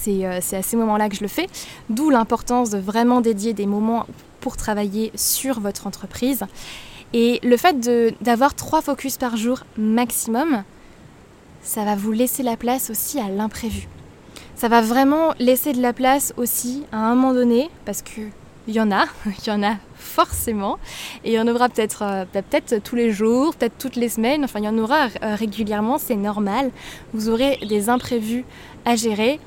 Euh, 0.08 0.38
c'est 0.40 0.56
à 0.56 0.62
ces 0.62 0.76
moments-là 0.76 1.08
que 1.08 1.16
je 1.16 1.22
le 1.22 1.28
fais, 1.28 1.46
d'où 1.88 2.10
l'importance 2.10 2.70
de 2.70 2.78
vraiment 2.78 3.20
dédier 3.20 3.54
des 3.54 3.66
moments 3.66 4.06
pour 4.44 4.58
travailler 4.58 5.10
sur 5.14 5.58
votre 5.58 5.86
entreprise. 5.86 6.44
Et 7.14 7.40
le 7.42 7.56
fait 7.56 7.80
d'avoir 8.20 8.54
trois 8.54 8.82
focus 8.82 9.16
par 9.16 9.38
jour 9.38 9.60
maximum, 9.78 10.64
ça 11.62 11.86
va 11.86 11.96
vous 11.96 12.12
laisser 12.12 12.42
la 12.42 12.58
place 12.58 12.90
aussi 12.90 13.18
à 13.18 13.30
l'imprévu. 13.30 13.88
Ça 14.54 14.68
va 14.68 14.82
vraiment 14.82 15.32
laisser 15.38 15.72
de 15.72 15.80
la 15.80 15.94
place 15.94 16.34
aussi 16.36 16.84
à 16.92 16.98
un 16.98 17.14
moment 17.14 17.32
donné, 17.32 17.70
parce 17.86 18.02
que 18.02 18.20
il 18.68 18.74
y 18.74 18.80
en 18.82 18.92
a, 18.92 19.06
il 19.26 19.46
y 19.46 19.50
en 19.50 19.62
a 19.62 19.76
forcément, 19.94 20.78
et 21.24 21.32
il 21.32 21.34
y 21.36 21.40
en 21.40 21.48
aura 21.48 21.70
peut-être 21.70 22.02
euh, 22.02 22.24
peut-être 22.30 22.82
tous 22.82 22.96
les 22.96 23.12
jours, 23.12 23.54
peut-être 23.54 23.78
toutes 23.78 23.96
les 23.96 24.10
semaines, 24.10 24.44
enfin 24.44 24.58
il 24.58 24.66
y 24.66 24.68
en 24.68 24.76
aura 24.76 25.06
euh, 25.22 25.36
régulièrement, 25.36 25.96
c'est 25.96 26.16
normal. 26.16 26.70
Vous 27.14 27.30
aurez 27.30 27.58
des 27.66 27.88
imprévus 27.88 28.44
à 28.84 28.94
gérer, 28.94 29.40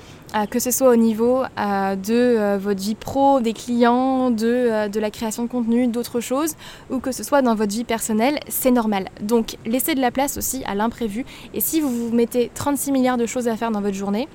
que 0.49 0.59
ce 0.59 0.71
soit 0.71 0.89
au 0.89 0.95
niveau 0.95 1.43
de 1.57 2.57
votre 2.57 2.81
vie 2.81 2.95
pro, 2.95 3.39
des 3.39 3.53
clients, 3.53 4.29
de, 4.29 4.99
la 4.99 5.11
création 5.11 5.43
de 5.43 5.49
contenu, 5.49 5.87
d'autres 5.87 6.19
choses, 6.19 6.55
ou 6.89 6.99
que 6.99 7.11
ce 7.11 7.23
soit 7.23 7.41
dans 7.41 7.55
votre 7.55 7.71
vie 7.71 7.83
personnelle, 7.83 8.39
c'est 8.47 8.71
normal. 8.71 9.09
Donc 9.21 9.57
laissez 9.65 9.95
de 9.95 10.01
la 10.01 10.11
place 10.11 10.37
aussi 10.37 10.63
à 10.65 10.75
l'imprévu, 10.75 11.25
et 11.53 11.61
si 11.61 11.81
vous 11.81 11.89
vous 11.89 12.15
mettez 12.15 12.51
36 12.53 12.91
milliards 12.91 13.17
de 13.17 13.25
choses 13.25 13.47
à 13.47 13.55
faire 13.55 13.71
dans 13.71 13.81
votre 13.81 13.95
journée, 13.95 14.27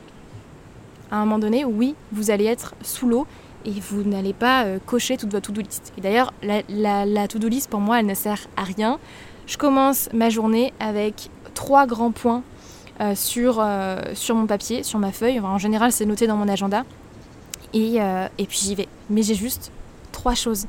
à 1.12 1.16
un 1.16 1.20
moment 1.20 1.38
donné, 1.38 1.64
oui, 1.64 1.94
vous 2.11 2.31
allez 2.31 2.46
être 2.46 2.74
sous 2.81 3.07
l'eau 3.07 3.26
et 3.64 3.72
vous 3.72 4.02
n'allez 4.02 4.33
pas 4.33 4.64
euh, 4.64 4.78
cocher 4.85 5.16
toute 5.16 5.31
votre 5.31 5.48
to-do 5.48 5.61
list. 5.61 5.92
Et 5.98 6.00
d'ailleurs, 6.00 6.33
la, 6.42 7.28
to-do 7.28 7.48
list 7.48 7.70
pour 7.70 7.81
moi, 7.81 8.00
elle 8.00 8.07
ne 8.07 8.14
sert 8.14 8.46
à 8.57 8.64
rien. 8.64 8.98
Je 9.46 9.59
commence 9.59 10.09
ma 10.12 10.31
journée 10.31 10.72
avec 10.81 11.31
trois 11.55 11.87
grands 11.87 12.12
points 12.12 12.38
euh, 12.38 12.51
sur, 13.14 13.59
euh, 13.61 14.00
sur 14.14 14.35
mon 14.35 14.46
papier, 14.46 14.83
sur 14.83 14.98
ma 14.98 15.12
feuille. 15.12 15.40
en 15.40 15.59
général, 15.59 15.92
c'est 15.92 16.07
noté 16.07 16.26
dans 16.26 16.37
mon 16.37 16.48
agenda. 16.48 16.85
Et, 17.74 17.96
et 17.96 18.46
puis 18.46 18.59
j'y 18.62 18.74
vais. 18.74 18.88
Mais 19.09 19.22
j'ai 19.22 19.35
juste 19.35 19.72
trois 20.12 20.35
choses, 20.35 20.66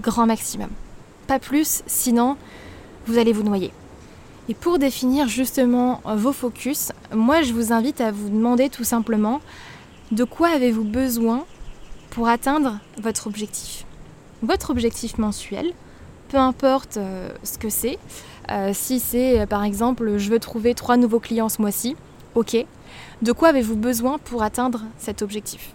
grand 0.00 0.26
maximum. 0.26 0.68
Pas 1.28 1.38
plus, 1.38 1.82
sinon 1.86 2.36
vous 3.06 3.18
allez 3.18 3.32
vous 3.32 3.44
noyer. 3.44 3.72
Et 4.48 4.54
pour 4.54 4.78
définir 4.78 5.28
justement 5.28 6.02
vos 6.04 6.32
focus, 6.32 6.92
moi 7.14 7.42
je 7.42 7.52
vous 7.52 7.72
invite 7.72 8.00
à 8.00 8.10
vous 8.10 8.28
demander 8.28 8.68
tout 8.68 8.84
simplement 8.84 9.40
de 10.12 10.24
quoi 10.24 10.48
avez-vous 10.48 10.84
besoin 10.84 11.44
pour 12.10 12.28
atteindre 12.28 12.78
votre 13.00 13.26
objectif? 13.26 13.86
Votre 14.42 14.70
objectif 14.70 15.16
mensuel, 15.16 15.72
peu 16.28 16.36
importe 16.36 16.98
euh, 16.98 17.30
ce 17.42 17.56
que 17.56 17.70
c'est, 17.70 17.98
euh, 18.50 18.70
si 18.72 19.00
c'est 19.00 19.40
euh, 19.40 19.46
par 19.46 19.64
exemple 19.64 20.18
je 20.18 20.30
veux 20.30 20.38
trouver 20.38 20.74
trois 20.74 20.96
nouveaux 20.96 21.20
clients 21.20 21.48
ce 21.48 21.60
mois-ci, 21.60 21.96
ok, 22.34 22.56
de 23.22 23.32
quoi 23.32 23.48
avez-vous 23.48 23.76
besoin 23.76 24.18
pour 24.18 24.42
atteindre 24.42 24.82
cet 24.98 25.22
objectif? 25.22 25.72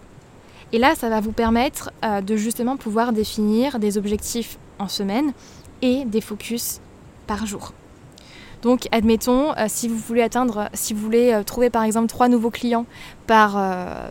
Et 0.72 0.78
là, 0.78 0.94
ça 0.94 1.10
va 1.10 1.20
vous 1.20 1.32
permettre 1.32 1.92
de 2.04 2.36
justement 2.36 2.78
pouvoir 2.78 3.12
définir 3.12 3.80
des 3.80 3.98
objectifs 3.98 4.60
en 4.78 4.88
semaine 4.88 5.34
et 5.82 6.06
des 6.06 6.22
focus 6.22 6.80
par 7.26 7.48
jour. 7.48 7.74
Donc, 8.62 8.88
admettons, 8.92 9.54
si 9.68 9.88
vous 9.88 9.98
voulez 9.98 10.22
atteindre, 10.22 10.70
si 10.76 10.94
vous 10.94 11.02
voulez 11.02 11.42
trouver 11.44 11.72
par 11.72 11.82
exemple 11.82 12.06
trois 12.06 12.28
nouveaux 12.28 12.52
clients 12.52 12.86
par, 13.26 13.60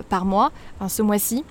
par 0.08 0.24
mois, 0.24 0.50
ce 0.88 1.00
mois-ci, 1.00 1.44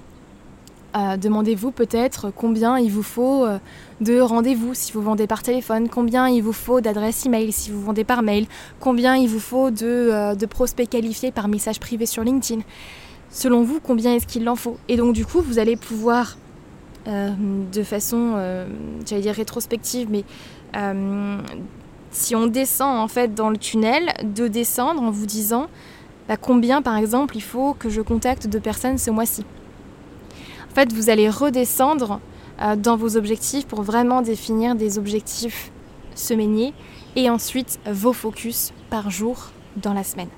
demandez-vous 1.18 1.72
peut-être 1.72 2.32
combien 2.36 2.80
il 2.80 2.92
vous 2.92 3.04
faut 3.04 3.46
euh, 3.46 3.60
de 4.02 4.20
rendez-vous 4.20 4.74
si 4.74 4.92
vous 4.92 5.02
vendez 5.02 5.28
par 5.28 5.44
téléphone, 5.44 5.90
combien 5.90 6.30
il 6.30 6.42
vous 6.42 6.54
faut 6.54 6.82
d'adresses 6.82 7.26
email 7.26 7.52
si 7.52 7.72
vous 7.72 7.82
vendez 7.82 8.04
par 8.04 8.24
mail, 8.24 8.46
combien 8.80 9.16
il 9.16 9.28
vous 9.28 9.40
faut 9.40 9.70
de, 9.70 9.86
euh, 9.86 10.48
prospects 10.50 10.90
qualifiés 10.90 11.32
par 11.32 11.48
message 11.48 11.80
privé 11.80 12.06
sur 12.06 12.24
LinkedIn. 12.24 12.62
Selon 13.30 13.64
vous, 13.64 13.80
combien 13.82 14.16
est-ce 14.16 14.28
qu'il 14.28 14.48
en 14.48 14.56
faut? 14.56 14.78
Et 14.88 14.96
donc 14.96 15.14
du 15.14 15.26
coup, 15.26 15.42
vous 15.42 15.60
allez 15.60 15.76
pouvoir, 15.76 16.38
euh, 17.08 17.32
de 17.72 17.84
façon, 17.84 18.36
j'allais 19.06 19.22
dire 19.22 19.36
rétrospective, 19.36 20.08
mais 20.10 20.24
si 22.12 22.36
on 22.36 22.48
descend 22.48 22.98
en 22.98 23.08
fait 23.08 23.36
dans 23.36 23.50
le 23.50 23.58
tunnel, 23.58 24.14
de 24.24 24.48
descendre 24.48 25.02
en 25.02 25.12
vous 25.12 25.26
disant 25.26 25.68
bah, 26.28 26.38
combien 26.38 26.82
par 26.82 26.96
exemple 26.96 27.36
il 27.36 27.44
faut 27.44 27.74
que 27.74 27.90
je 27.90 28.02
contacte 28.02 28.48
de 28.48 28.60
personnes 28.60 28.98
ce 28.98 29.12
mois-ci? 29.12 29.44
Fait, 30.78 30.94
vous 30.94 31.10
allez 31.10 31.28
redescendre 31.28 32.20
euh, 32.62 32.76
dans 32.76 32.98
vos 32.98 33.18
objectifs 33.18 33.66
pour 33.66 33.82
vraiment 33.82 34.22
définir 34.22 34.76
des 34.76 35.00
objectifs 35.00 35.72
semainiers 36.14 36.72
et 37.16 37.32
ensuite 37.32 37.80
vos 37.92 38.14
focus 38.14 38.74
par 38.92 39.10
jour 39.10 39.50
dans 39.78 39.94
la 39.94 40.04
semaine. 40.04 40.30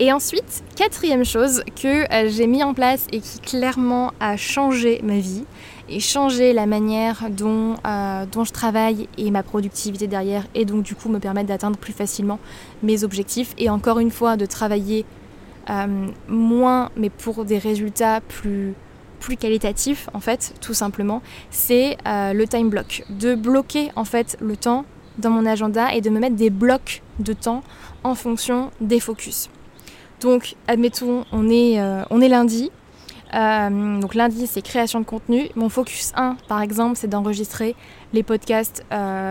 Et 0.00 0.12
ensuite, 0.12 0.62
quatrième 0.76 1.24
chose 1.24 1.62
que 1.74 2.04
euh, 2.12 2.28
j'ai 2.28 2.46
mis 2.46 2.62
en 2.62 2.74
place 2.74 3.06
et 3.10 3.20
qui 3.20 3.40
clairement 3.40 4.12
a 4.20 4.36
changé 4.36 5.00
ma 5.02 5.18
vie 5.18 5.46
et 5.88 5.98
changé 5.98 6.52
la 6.52 6.66
manière 6.66 7.30
dont, 7.30 7.76
euh, 7.86 8.26
dont 8.30 8.44
je 8.44 8.52
travaille 8.52 9.08
et 9.16 9.30
ma 9.30 9.42
productivité 9.42 10.08
derrière 10.08 10.44
et 10.54 10.66
donc 10.66 10.82
du 10.82 10.94
coup 10.94 11.08
me 11.08 11.20
permettre 11.20 11.48
d'atteindre 11.48 11.78
plus 11.78 11.94
facilement 11.94 12.38
mes 12.82 13.02
objectifs 13.02 13.54
et 13.56 13.70
encore 13.70 13.98
une 13.98 14.10
fois 14.10 14.36
de 14.36 14.44
travailler 14.44 15.06
moins 16.28 16.88
mais 16.96 17.10
pour 17.10 17.44
des 17.44 17.58
résultats 17.58 18.22
plus 18.22 18.74
plus 19.18 19.36
qualitatif 19.36 20.08
en 20.14 20.20
fait 20.20 20.54
tout 20.60 20.74
simplement 20.74 21.22
c'est 21.50 21.96
euh, 22.06 22.32
le 22.32 22.46
time 22.46 22.68
block. 22.68 23.04
De 23.10 23.34
bloquer 23.34 23.90
en 23.96 24.04
fait 24.04 24.36
le 24.40 24.56
temps 24.56 24.84
dans 25.18 25.30
mon 25.30 25.46
agenda 25.46 25.94
et 25.94 26.00
de 26.00 26.10
me 26.10 26.20
mettre 26.20 26.36
des 26.36 26.50
blocs 26.50 27.02
de 27.18 27.32
temps 27.32 27.62
en 28.04 28.14
fonction 28.14 28.70
des 28.80 29.00
focus. 29.00 29.50
Donc 30.20 30.54
admettons 30.66 31.24
on 31.32 31.48
est, 31.48 31.80
euh, 31.80 32.02
on 32.10 32.20
est 32.20 32.28
lundi. 32.28 32.70
Euh, 33.34 34.00
donc 34.00 34.14
lundi 34.14 34.46
c'est 34.46 34.62
création 34.62 35.00
de 35.00 35.04
contenu. 35.04 35.50
Mon 35.54 35.68
focus 35.68 36.12
1 36.16 36.36
par 36.48 36.62
exemple 36.62 36.96
c'est 36.96 37.08
d'enregistrer 37.08 37.74
les 38.14 38.22
podcasts 38.22 38.84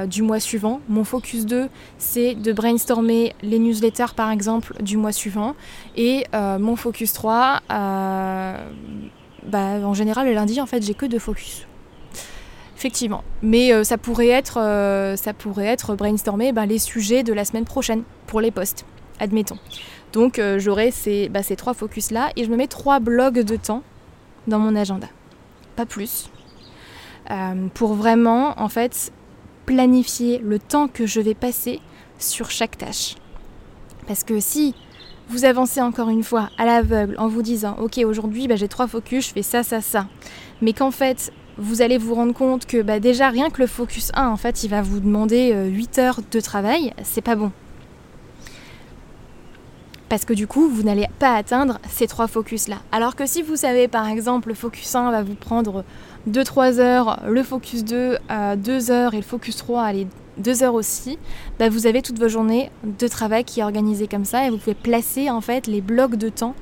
du 0.07 0.21
mois 0.21 0.39
suivant. 0.39 0.81
Mon 0.87 1.03
focus 1.03 1.45
2 1.45 1.67
c'est 1.97 2.35
de 2.35 2.53
brainstormer 2.53 3.33
les 3.41 3.57
newsletters 3.57 4.13
par 4.15 4.29
exemple 4.29 4.75
du 4.81 4.97
mois 4.97 5.13
suivant. 5.13 5.55
Et 5.95 6.25
mon 6.33 6.75
focus 6.75 7.13
3 7.13 7.61
bah, 9.47 9.79
en 9.83 9.93
général, 9.93 10.27
le 10.27 10.33
lundi, 10.33 10.59
en 10.61 10.65
fait, 10.65 10.83
j'ai 10.83 10.93
que 10.93 11.05
deux 11.05 11.19
focus. 11.19 11.65
Effectivement. 12.77 13.23
Mais 13.41 13.73
euh, 13.73 13.83
ça, 13.83 13.97
pourrait 13.97 14.27
être, 14.27 14.59
euh, 14.59 15.15
ça 15.15 15.33
pourrait 15.33 15.65
être 15.65 15.95
brainstormer 15.95 16.51
bah, 16.51 16.67
les 16.67 16.77
sujets 16.77 17.23
de 17.23 17.33
la 17.33 17.43
semaine 17.43 17.65
prochaine 17.65 18.03
pour 18.27 18.39
les 18.39 18.51
posts, 18.51 18.85
admettons. 19.19 19.57
Donc 20.13 20.37
euh, 20.37 20.59
j'aurai 20.59 20.91
ces, 20.91 21.27
bah, 21.27 21.41
ces 21.41 21.55
trois 21.55 21.73
focus-là 21.73 22.29
et 22.35 22.43
je 22.43 22.51
me 22.51 22.55
mets 22.55 22.67
trois 22.67 22.99
blocs 22.99 23.39
de 23.39 23.55
temps 23.55 23.81
dans 24.45 24.59
mon 24.59 24.75
agenda. 24.75 25.07
Pas 25.75 25.87
plus. 25.87 26.29
pour 27.73 27.93
vraiment, 27.93 28.53
en 28.61 28.69
fait, 28.69 29.11
planifier 29.65 30.37
le 30.37 30.59
temps 30.59 30.87
que 30.87 31.07
je 31.07 31.19
vais 31.19 31.33
passer 31.33 31.81
sur 32.19 32.51
chaque 32.51 32.77
tâche. 32.77 33.15
Parce 34.07 34.23
que 34.23 34.39
si 34.39 34.75
vous 35.29 35.45
avancez 35.45 35.81
encore 35.81 36.09
une 36.09 36.23
fois 36.23 36.49
à 36.57 36.65
l'aveugle 36.65 37.15
en 37.17 37.27
vous 37.27 37.41
disant 37.41 37.75
ok 37.79 37.99
aujourd'hui 38.05 38.47
bah, 38.47 38.55
j'ai 38.55 38.67
trois 38.67 38.87
focus, 38.87 39.27
je 39.27 39.33
fais 39.33 39.41
ça, 39.41 39.63
ça, 39.63 39.81
ça. 39.81 40.07
Mais 40.61 40.73
qu'en 40.73 40.91
fait 40.91 41.31
vous 41.57 41.81
allez 41.81 41.97
vous 41.97 42.13
rendre 42.13 42.33
compte 42.33 42.65
que 42.65 42.81
bah, 42.81 42.99
déjà 42.99 43.29
rien 43.29 43.49
que 43.49 43.61
le 43.61 43.67
focus 43.67 44.11
1 44.13 44.27
en 44.27 44.37
fait 44.37 44.63
il 44.63 44.69
va 44.69 44.81
vous 44.81 44.99
demander 44.99 45.53
8 45.53 45.99
euh, 45.99 46.01
heures 46.01 46.19
de 46.31 46.39
travail, 46.39 46.93
c'est 47.03 47.21
pas 47.21 47.35
bon. 47.35 47.51
Parce 50.09 50.23
que 50.23 50.33
du 50.33 50.47
coup, 50.47 50.69
vous 50.69 50.83
n'allez 50.83 51.07
pas 51.19 51.35
atteindre 51.35 51.79
ces 51.89 52.07
trois 52.07 52.27
focus-là. 52.27 52.77
Alors 52.93 53.17
que 53.17 53.25
si 53.25 53.41
vous 53.41 53.57
savez, 53.57 53.89
par 53.89 54.07
exemple, 54.07 54.47
le 54.47 54.53
focus 54.53 54.95
1 54.95 55.11
va 55.11 55.21
vous 55.21 55.35
prendre 55.35 55.83
2-3 56.29 56.79
heures, 56.79 57.23
le 57.27 57.43
focus 57.43 57.83
2 57.83 58.17
à 58.29 58.55
2 58.55 58.89
heures 58.89 59.13
et 59.13 59.17
le 59.17 59.23
focus 59.23 59.57
3 59.57 59.83
allez 59.83 60.07
deux 60.37 60.63
heures 60.63 60.73
aussi, 60.73 61.17
bah, 61.59 61.69
vous 61.69 61.87
avez 61.87 62.01
toute 62.01 62.19
vos 62.19 62.27
journées 62.27 62.71
de 62.83 63.07
travail 63.07 63.43
qui 63.43 63.59
est 63.59 63.63
organisée 63.63 64.07
comme 64.07 64.25
ça 64.25 64.45
et 64.45 64.49
vous 64.49 64.57
pouvez 64.57 64.75
placer 64.75 65.29
en 65.29 65.41
fait 65.41 65.67
les 65.67 65.81
blocs 65.81 66.15
de 66.15 66.29
temps 66.29 66.55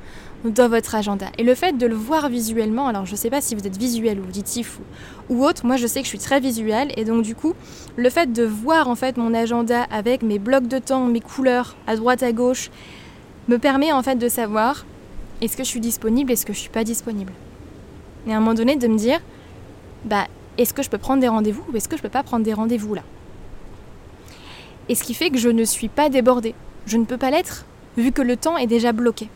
dans 0.44 0.70
votre 0.70 0.96
agenda. 0.96 1.28
Et 1.38 1.44
le 1.44 1.56
fait 1.56 1.78
de 1.78 1.88
le 1.88 1.96
voir 1.96 2.30
visuellement, 2.30 2.88
alors 2.88 3.06
je 3.06 3.12
ne 3.12 3.18
sais 3.18 3.30
pas 3.30 3.42
si 3.42 3.56
vous 3.56 3.66
êtes 3.66 3.78
visuel 3.78 4.20
ou 4.20 4.24
auditif 4.24 4.80
ou, 5.30 5.44
autre, 5.44 5.66
moi 5.66 5.76
je 5.76 5.88
sais 5.88 6.00
que 6.00 6.06
je 6.06 6.10
suis 6.10 6.20
très 6.20 6.40
visuel 6.40 6.92
et 6.98 7.06
donc 7.06 7.24
du 7.24 7.36
coup, 7.36 7.54
le 7.96 8.10
fait 8.10 8.32
de 8.32 8.44
voir 8.44 8.88
en 8.88 8.96
fait 8.96 9.18
mon 9.18 9.34
agenda 9.34 9.84
avec 9.92 10.22
mes 10.22 10.40
blocs 10.40 10.68
de 10.68 10.80
temps, 10.80 11.06
mes 11.06 11.22
couleurs 11.22 11.76
à 11.88 11.96
droite 11.96 12.24
à 12.24 12.32
gauche, 12.32 12.70
me 13.48 13.58
permet 13.58 13.92
en 13.92 14.04
fait 14.04 14.16
de 14.16 14.30
savoir 14.30 14.86
est-ce 15.42 15.58
que 15.58 15.64
je 15.64 15.70
suis 15.70 15.80
disponible, 15.80 16.32
est-ce 16.32 16.46
que 16.46 16.54
je 16.54 16.60
suis 16.60 16.70
pas 16.70 16.84
disponible. 16.84 17.34
Et 18.28 18.34
à 18.34 18.38
un 18.38 18.40
moment 18.40 18.54
donné 18.54 18.76
de 18.76 18.88
me 18.88 18.98
dire 18.98 19.20
bah 20.04 20.28
est-ce 20.58 20.74
que 20.74 20.84
je 20.84 20.90
peux 20.90 20.98
prendre 20.98 21.22
des 21.22 21.28
rendez-vous 21.28 21.64
ou 21.72 21.76
est-ce 21.76 21.90
que 21.90 21.98
je 21.98 22.02
peux 22.02 22.10
pas 22.10 22.24
prendre 22.24 22.46
des 22.46 22.54
rendez-vous 22.54 22.94
là? 22.94 23.02
Et 24.90 24.96
ce 24.96 25.04
qui 25.04 25.14
fait 25.14 25.30
que 25.30 25.38
je 25.38 25.50
ne 25.50 25.64
suis 25.64 25.88
pas 25.88 26.10
débordée. 26.10 26.56
Je 26.86 26.98
ne 26.98 27.06
peux 27.06 27.18
pas 27.18 27.32
l'être 27.32 27.66
vu 27.98 28.12
que 28.12 28.22
le 28.22 28.38
temps 28.38 28.58
est 28.58 28.68
déjà 28.68 28.92
bloqué. 28.92 29.30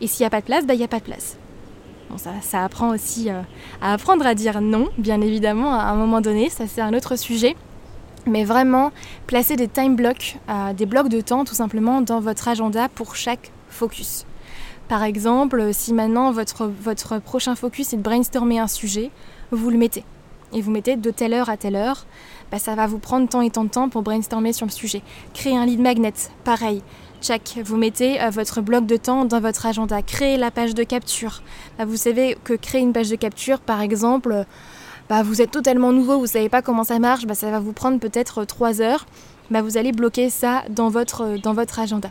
Et 0.00 0.06
s'il 0.06 0.22
n'y 0.22 0.26
a 0.26 0.30
pas 0.30 0.40
de 0.40 0.46
place, 0.46 0.66
bah 0.66 0.74
il 0.74 0.78
n'y 0.78 0.84
a 0.84 0.88
pas 0.88 1.00
de 1.00 1.04
place. 1.04 1.36
Bon, 2.10 2.18
ça, 2.18 2.30
ça 2.40 2.64
apprend 2.64 2.90
aussi 2.90 3.30
euh, 3.30 3.42
à 3.82 3.92
apprendre 3.92 4.26
à 4.26 4.34
dire 4.34 4.60
non, 4.60 4.88
bien 4.96 5.20
évidemment, 5.20 5.74
à 5.74 5.84
un 5.84 5.96
moment 5.96 6.20
donné, 6.20 6.48
ça 6.48 6.66
c'est 6.66 6.80
un 6.80 6.94
autre 6.94 7.16
sujet. 7.16 7.56
Mais 8.26 8.44
vraiment, 8.44 8.92
placer 9.26 9.56
des 9.56 9.68
time 9.68 9.96
blocks, 9.96 10.36
euh, 10.48 10.72
des 10.72 10.86
blocs 10.86 11.08
de 11.08 11.20
temps 11.20 11.44
tout 11.44 11.54
simplement 11.54 12.00
dans 12.00 12.20
votre 12.20 12.48
agenda 12.48 12.88
pour 12.88 13.16
chaque 13.16 13.50
focus. 13.68 14.26
Par 14.88 15.02
exemple, 15.02 15.70
si 15.72 15.92
maintenant 15.92 16.30
votre, 16.32 16.66
votre 16.66 17.18
prochain 17.18 17.54
focus 17.54 17.92
est 17.92 17.98
de 17.98 18.02
brainstormer 18.02 18.58
un 18.58 18.66
sujet, 18.66 19.10
vous 19.50 19.70
le 19.70 19.76
mettez. 19.76 20.04
Et 20.54 20.62
vous 20.62 20.70
mettez 20.70 20.96
de 20.96 21.10
telle 21.10 21.34
heure 21.34 21.50
à 21.50 21.58
telle 21.58 21.76
heure, 21.76 22.06
bah, 22.50 22.58
ça 22.58 22.74
va 22.74 22.86
vous 22.86 22.98
prendre 22.98 23.28
tant 23.28 23.40
et 23.40 23.50
tant 23.50 23.64
de 23.64 23.70
temps 23.70 23.88
pour 23.88 24.02
brainstormer 24.02 24.52
sur 24.52 24.66
le 24.66 24.70
sujet. 24.70 25.02
Créer 25.34 25.56
un 25.56 25.66
lead 25.66 25.80
magnet, 25.80 26.14
pareil. 26.44 26.82
Check, 27.20 27.58
vous 27.64 27.76
mettez 27.76 28.20
euh, 28.20 28.30
votre 28.30 28.60
bloc 28.60 28.86
de 28.86 28.96
temps 28.96 29.24
dans 29.24 29.40
votre 29.40 29.66
agenda. 29.66 30.02
Créer 30.02 30.36
la 30.36 30.50
page 30.50 30.74
de 30.74 30.84
capture. 30.84 31.42
Bah, 31.78 31.84
vous 31.84 31.96
savez 31.96 32.36
que 32.44 32.54
créer 32.54 32.80
une 32.80 32.92
page 32.92 33.10
de 33.10 33.16
capture, 33.16 33.60
par 33.60 33.80
exemple, 33.80 34.44
bah, 35.08 35.22
vous 35.22 35.40
êtes 35.40 35.50
totalement 35.50 35.92
nouveau, 35.92 36.16
vous 36.16 36.22
ne 36.22 36.28
savez 36.28 36.48
pas 36.48 36.62
comment 36.62 36.84
ça 36.84 36.98
marche, 36.98 37.24
ça 37.32 37.50
va 37.50 37.60
vous 37.60 37.72
prendre 37.72 37.98
peut-être 37.98 38.44
3 38.44 38.80
heures. 38.82 39.06
Vous 39.50 39.78
allez 39.78 39.92
bloquer 39.92 40.28
ça 40.28 40.62
dans 40.68 40.90
votre, 40.90 41.40
dans 41.42 41.54
votre 41.54 41.78
agenda. 41.78 42.10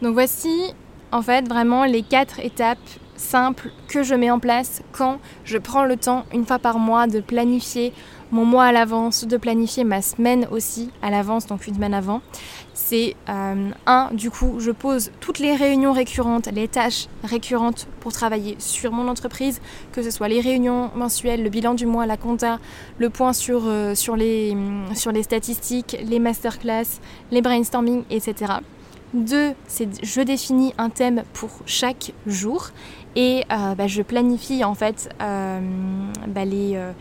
Donc 0.00 0.14
voici 0.14 0.72
en 1.10 1.22
fait 1.22 1.48
vraiment 1.48 1.84
les 1.84 2.02
quatre 2.02 2.38
étapes 2.40 2.78
simples 3.16 3.70
que 3.88 4.02
je 4.02 4.14
mets 4.14 4.30
en 4.30 4.38
place 4.38 4.82
quand 4.92 5.18
je 5.44 5.58
prends 5.58 5.84
le 5.84 5.96
temps 5.96 6.24
une 6.32 6.46
fois 6.46 6.58
par 6.58 6.78
mois 6.78 7.06
de 7.06 7.20
planifier 7.20 7.92
mon 8.32 8.44
mois 8.44 8.64
à 8.64 8.72
l'avance, 8.72 9.24
de 9.24 9.36
planifier 9.36 9.84
ma 9.84 10.02
semaine 10.02 10.48
aussi 10.50 10.90
à 11.02 11.10
l'avance, 11.10 11.46
donc 11.46 11.66
une 11.66 11.74
semaine 11.74 11.94
avant. 11.94 12.22
C'est 12.74 13.14
euh, 13.28 13.70
un, 13.86 14.10
du 14.12 14.30
coup, 14.30 14.56
je 14.58 14.70
pose 14.70 15.10
toutes 15.20 15.38
les 15.38 15.54
réunions 15.54 15.92
récurrentes, 15.92 16.46
les 16.52 16.68
tâches 16.68 17.06
récurrentes 17.24 17.86
pour 18.00 18.12
travailler 18.12 18.56
sur 18.58 18.92
mon 18.92 19.08
entreprise, 19.08 19.60
que 19.92 20.02
ce 20.02 20.10
soit 20.10 20.28
les 20.28 20.40
réunions 20.40 20.90
mensuelles, 20.94 21.42
le 21.42 21.50
bilan 21.50 21.74
du 21.74 21.86
mois, 21.86 22.06
la 22.06 22.16
compta, 22.16 22.58
le 22.98 23.10
point 23.10 23.32
sur, 23.32 23.62
euh, 23.66 23.94
les, 24.16 24.56
sur 24.94 25.12
les 25.12 25.22
statistiques, 25.22 25.96
les 26.04 26.18
masterclass, 26.18 27.00
les 27.30 27.42
brainstorming, 27.42 28.04
etc. 28.10 28.54
Deux, 29.14 29.54
je 30.02 30.20
définis 30.20 30.74
un 30.78 30.90
thème 30.90 31.22
pour 31.32 31.50
chaque 31.64 32.12
jour 32.26 32.70
et 33.16 33.44
euh, 33.50 33.74
bah, 33.74 33.86
je 33.86 34.02
planifie 34.02 34.62
en 34.62 34.74
fait 34.74 35.08
euh, 35.22 35.60
bah, 36.28 36.42
euh, 36.42 36.92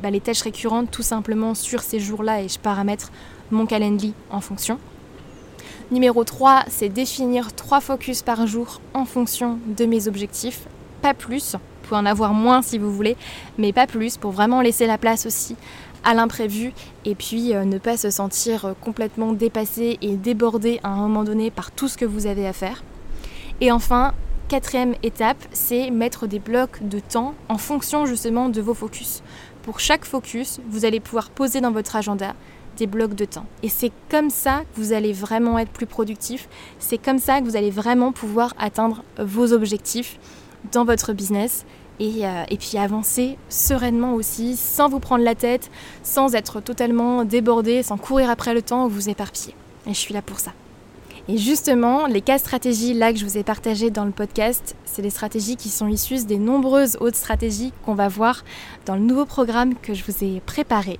bah, 0.00 0.10
les, 0.10 0.20
tâches 0.20 0.42
récurrentes 0.42 0.90
tout 0.90 1.02
simplement 1.02 1.54
sur 1.54 1.82
ces 1.82 1.98
jours-là 1.98 2.42
et 2.42 2.48
je 2.48 2.58
paramètre 2.58 3.10
mon 3.50 3.66
calendrier 3.66 4.14
en 4.30 4.40
fonction. 4.40 4.78
Numéro 5.90 6.24
3, 6.24 6.64
c'est 6.68 6.88
définir 6.88 7.52
trois 7.54 7.80
focus 7.80 8.22
par 8.22 8.46
jour 8.46 8.80
en 8.94 9.04
fonction 9.04 9.58
de 9.66 9.84
mes 9.84 10.08
objectifs, 10.08 10.60
pas 11.02 11.12
plus. 11.12 11.52
Vous 11.54 11.88
pouvez 11.88 12.00
en 12.00 12.06
avoir 12.06 12.32
moins 12.32 12.62
si 12.62 12.78
vous 12.78 12.90
voulez, 12.90 13.16
mais 13.58 13.74
pas 13.74 13.86
plus 13.86 14.16
pour 14.16 14.30
vraiment 14.30 14.62
laisser 14.62 14.86
la 14.86 14.96
place 14.96 15.26
aussi 15.26 15.56
à 16.04 16.14
l'imprévu 16.14 16.72
et 17.04 17.14
puis 17.14 17.52
ne 17.52 17.78
pas 17.78 17.96
se 17.96 18.10
sentir 18.10 18.74
complètement 18.80 19.32
dépassé 19.34 19.98
et 20.00 20.16
débordé 20.16 20.80
à 20.82 20.88
un 20.88 20.96
moment 20.96 21.24
donné 21.24 21.50
par 21.50 21.70
tout 21.72 21.88
ce 21.88 21.98
que 21.98 22.06
vous 22.06 22.26
avez 22.26 22.46
à 22.46 22.52
faire. 22.52 22.82
Et 23.60 23.70
enfin, 23.70 24.14
quatrième 24.52 24.94
étape, 25.02 25.38
c'est 25.52 25.90
mettre 25.90 26.26
des 26.26 26.38
blocs 26.38 26.86
de 26.86 27.00
temps 27.00 27.32
en 27.48 27.56
fonction 27.56 28.04
justement 28.04 28.50
de 28.50 28.60
vos 28.60 28.74
focus. 28.74 29.22
Pour 29.62 29.80
chaque 29.80 30.04
focus, 30.04 30.60
vous 30.68 30.84
allez 30.84 31.00
pouvoir 31.00 31.30
poser 31.30 31.62
dans 31.62 31.70
votre 31.70 31.96
agenda 31.96 32.34
des 32.76 32.86
blocs 32.86 33.14
de 33.14 33.24
temps. 33.24 33.46
Et 33.62 33.70
c'est 33.70 33.92
comme 34.10 34.28
ça 34.28 34.60
que 34.60 34.78
vous 34.78 34.92
allez 34.92 35.14
vraiment 35.14 35.58
être 35.58 35.70
plus 35.70 35.86
productif. 35.86 36.50
C'est 36.78 36.98
comme 36.98 37.18
ça 37.18 37.40
que 37.40 37.46
vous 37.46 37.56
allez 37.56 37.70
vraiment 37.70 38.12
pouvoir 38.12 38.52
atteindre 38.58 39.02
vos 39.18 39.54
objectifs 39.54 40.18
dans 40.70 40.84
votre 40.84 41.14
business. 41.14 41.64
Et, 41.98 42.26
euh, 42.26 42.44
et, 42.50 42.58
puis 42.58 42.76
avancer 42.76 43.38
sereinement 43.48 44.12
aussi, 44.12 44.56
sans 44.56 44.88
vous 44.90 44.98
prendre 44.98 45.24
la 45.24 45.34
tête, 45.34 45.70
sans 46.02 46.34
être 46.34 46.60
totalement 46.60 47.24
débordé, 47.24 47.82
sans 47.82 47.96
courir 47.96 48.28
après 48.28 48.52
le 48.52 48.60
temps 48.60 48.84
ou 48.84 48.88
vous 48.90 49.08
éparpiller. 49.08 49.54
Et 49.86 49.94
je 49.94 49.98
suis 49.98 50.12
là 50.12 50.20
pour 50.20 50.40
ça. 50.40 50.52
Et 51.28 51.38
justement, 51.38 52.06
les 52.08 52.20
quatre 52.20 52.40
stratégies 52.40 52.94
là 52.94 53.12
que 53.12 53.18
je 53.18 53.24
vous 53.24 53.38
ai 53.38 53.44
partagées 53.44 53.90
dans 53.90 54.04
le 54.04 54.10
podcast, 54.10 54.74
c'est 54.84 55.02
des 55.02 55.10
stratégies 55.10 55.56
qui 55.56 55.68
sont 55.68 55.86
issues 55.86 56.24
des 56.26 56.36
nombreuses 56.36 56.96
autres 57.00 57.16
stratégies 57.16 57.72
qu'on 57.84 57.94
va 57.94 58.08
voir 58.08 58.44
dans 58.86 58.94
le 58.94 59.00
nouveau 59.00 59.24
programme 59.24 59.74
que 59.74 59.94
je 59.94 60.04
vous 60.04 60.24
ai 60.24 60.40
préparé. 60.40 60.98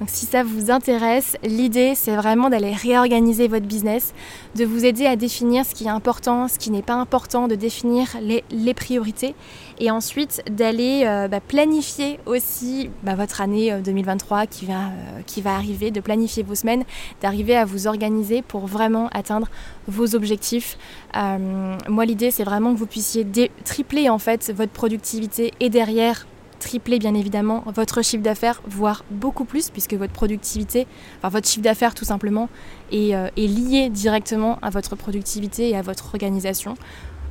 Donc 0.00 0.08
si 0.10 0.26
ça 0.26 0.42
vous 0.42 0.70
intéresse, 0.70 1.36
l'idée 1.42 1.94
c'est 1.94 2.14
vraiment 2.14 2.50
d'aller 2.50 2.72
réorganiser 2.72 3.48
votre 3.48 3.66
business, 3.66 4.14
de 4.54 4.64
vous 4.64 4.84
aider 4.84 5.06
à 5.06 5.16
définir 5.16 5.64
ce 5.64 5.74
qui 5.74 5.84
est 5.84 5.90
important, 5.90 6.48
ce 6.48 6.58
qui 6.58 6.70
n'est 6.70 6.82
pas 6.82 6.94
important, 6.94 7.48
de 7.48 7.54
définir 7.54 8.08
les, 8.20 8.74
priorités 8.74 9.34
et 9.78 9.90
ensuite 9.90 10.42
d'aller 10.50 11.04
euh, 11.06 11.28
bah, 11.28 11.40
planifier 11.40 12.18
aussi 12.26 12.90
bah, 13.04 13.14
votre 13.14 13.40
année 13.40 13.72
2023 13.84 14.38
euh, 14.42 14.46
qui 14.46 14.66
va, 14.66 14.72
euh, 14.72 15.20
qui 15.26 15.42
va 15.42 15.54
arriver, 15.54 15.90
de 15.90 16.00
planifier 16.00 16.42
vos 16.42 16.56
semaines, 16.56 16.84
d'arriver 17.22 17.56
à 17.56 17.64
vous 17.64 17.86
organiser 17.86 18.42
pour 18.42 18.66
vraiment 18.66 19.08
atteindre 19.12 19.48
vos 19.86 20.14
objectifs. 20.14 20.76
moi 21.14 22.04
l'idée 22.04 22.30
c'est 22.30 22.44
vraiment 22.44 22.72
que 22.72 22.78
vous 22.78 22.86
puissiez 22.86 23.26
tripler 23.64 24.08
en 24.08 24.18
fait 24.18 24.52
votre 24.54 24.72
productivité 24.72 25.52
et 25.60 25.70
derrière 25.70 26.26
tripler 26.64 26.98
bien 26.98 27.14
évidemment 27.14 27.62
votre 27.66 28.02
chiffre 28.02 28.22
d'affaires, 28.22 28.62
voire 28.66 29.04
beaucoup 29.10 29.44
plus, 29.44 29.70
puisque 29.70 29.94
votre 29.94 30.12
productivité, 30.12 30.86
enfin 31.18 31.28
votre 31.28 31.48
chiffre 31.48 31.62
d'affaires 31.62 31.94
tout 31.94 32.04
simplement, 32.04 32.48
est, 32.90 33.10
est, 33.10 33.46
lié 33.46 33.90
directement 33.90 34.58
à 34.62 34.70
votre 34.70 34.96
productivité 34.96 35.70
et 35.70 35.76
à 35.76 35.82
votre 35.82 36.06
organisation. 36.06 36.76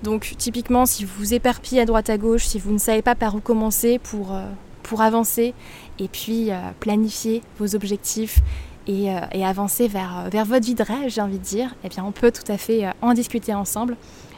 Donc 0.03 0.35
typiquement, 0.37 0.85
si 0.85 1.05
vous 1.05 1.13
vous 1.17 1.33
éparpillez 1.33 1.81
à 1.81 1.85
droite 1.85 2.09
à 2.09 2.17
gauche, 2.17 2.45
si 2.45 2.59
vous 2.59 2.73
ne 2.73 2.77
savez 2.77 3.01
pas 3.01 3.15
par 3.15 3.35
où 3.35 3.39
commencer 3.39 3.99
pour, 3.99 4.33
euh, 4.33 4.45
pour 4.83 5.01
avancer 5.01 5.53
et 5.97 6.09
puis 6.09 6.51
euh, 6.51 6.55
planifier 6.81 7.41
vos 7.57 7.73
objectifs 7.73 8.39
et, 8.85 9.11
euh, 9.11 9.19
avancer 9.45 9.87
vers, 9.87 10.29
vers 10.29 10.43
votre 10.43 10.65
vie 10.65 10.75
de 10.75 10.83
rêve, 10.83 11.07
j'ai 11.07 11.21
envie 11.21 11.39
de 11.39 11.43
dire, 11.43 11.73
eh 11.85 11.89
bien 11.89 12.03
on 12.03 12.11
peut 12.11 12.31
tout 12.31 12.51
à 12.51 12.57
fait 12.57 12.85
en 13.01 13.13
discuter 13.13 13.53
ensemble. 13.53 13.95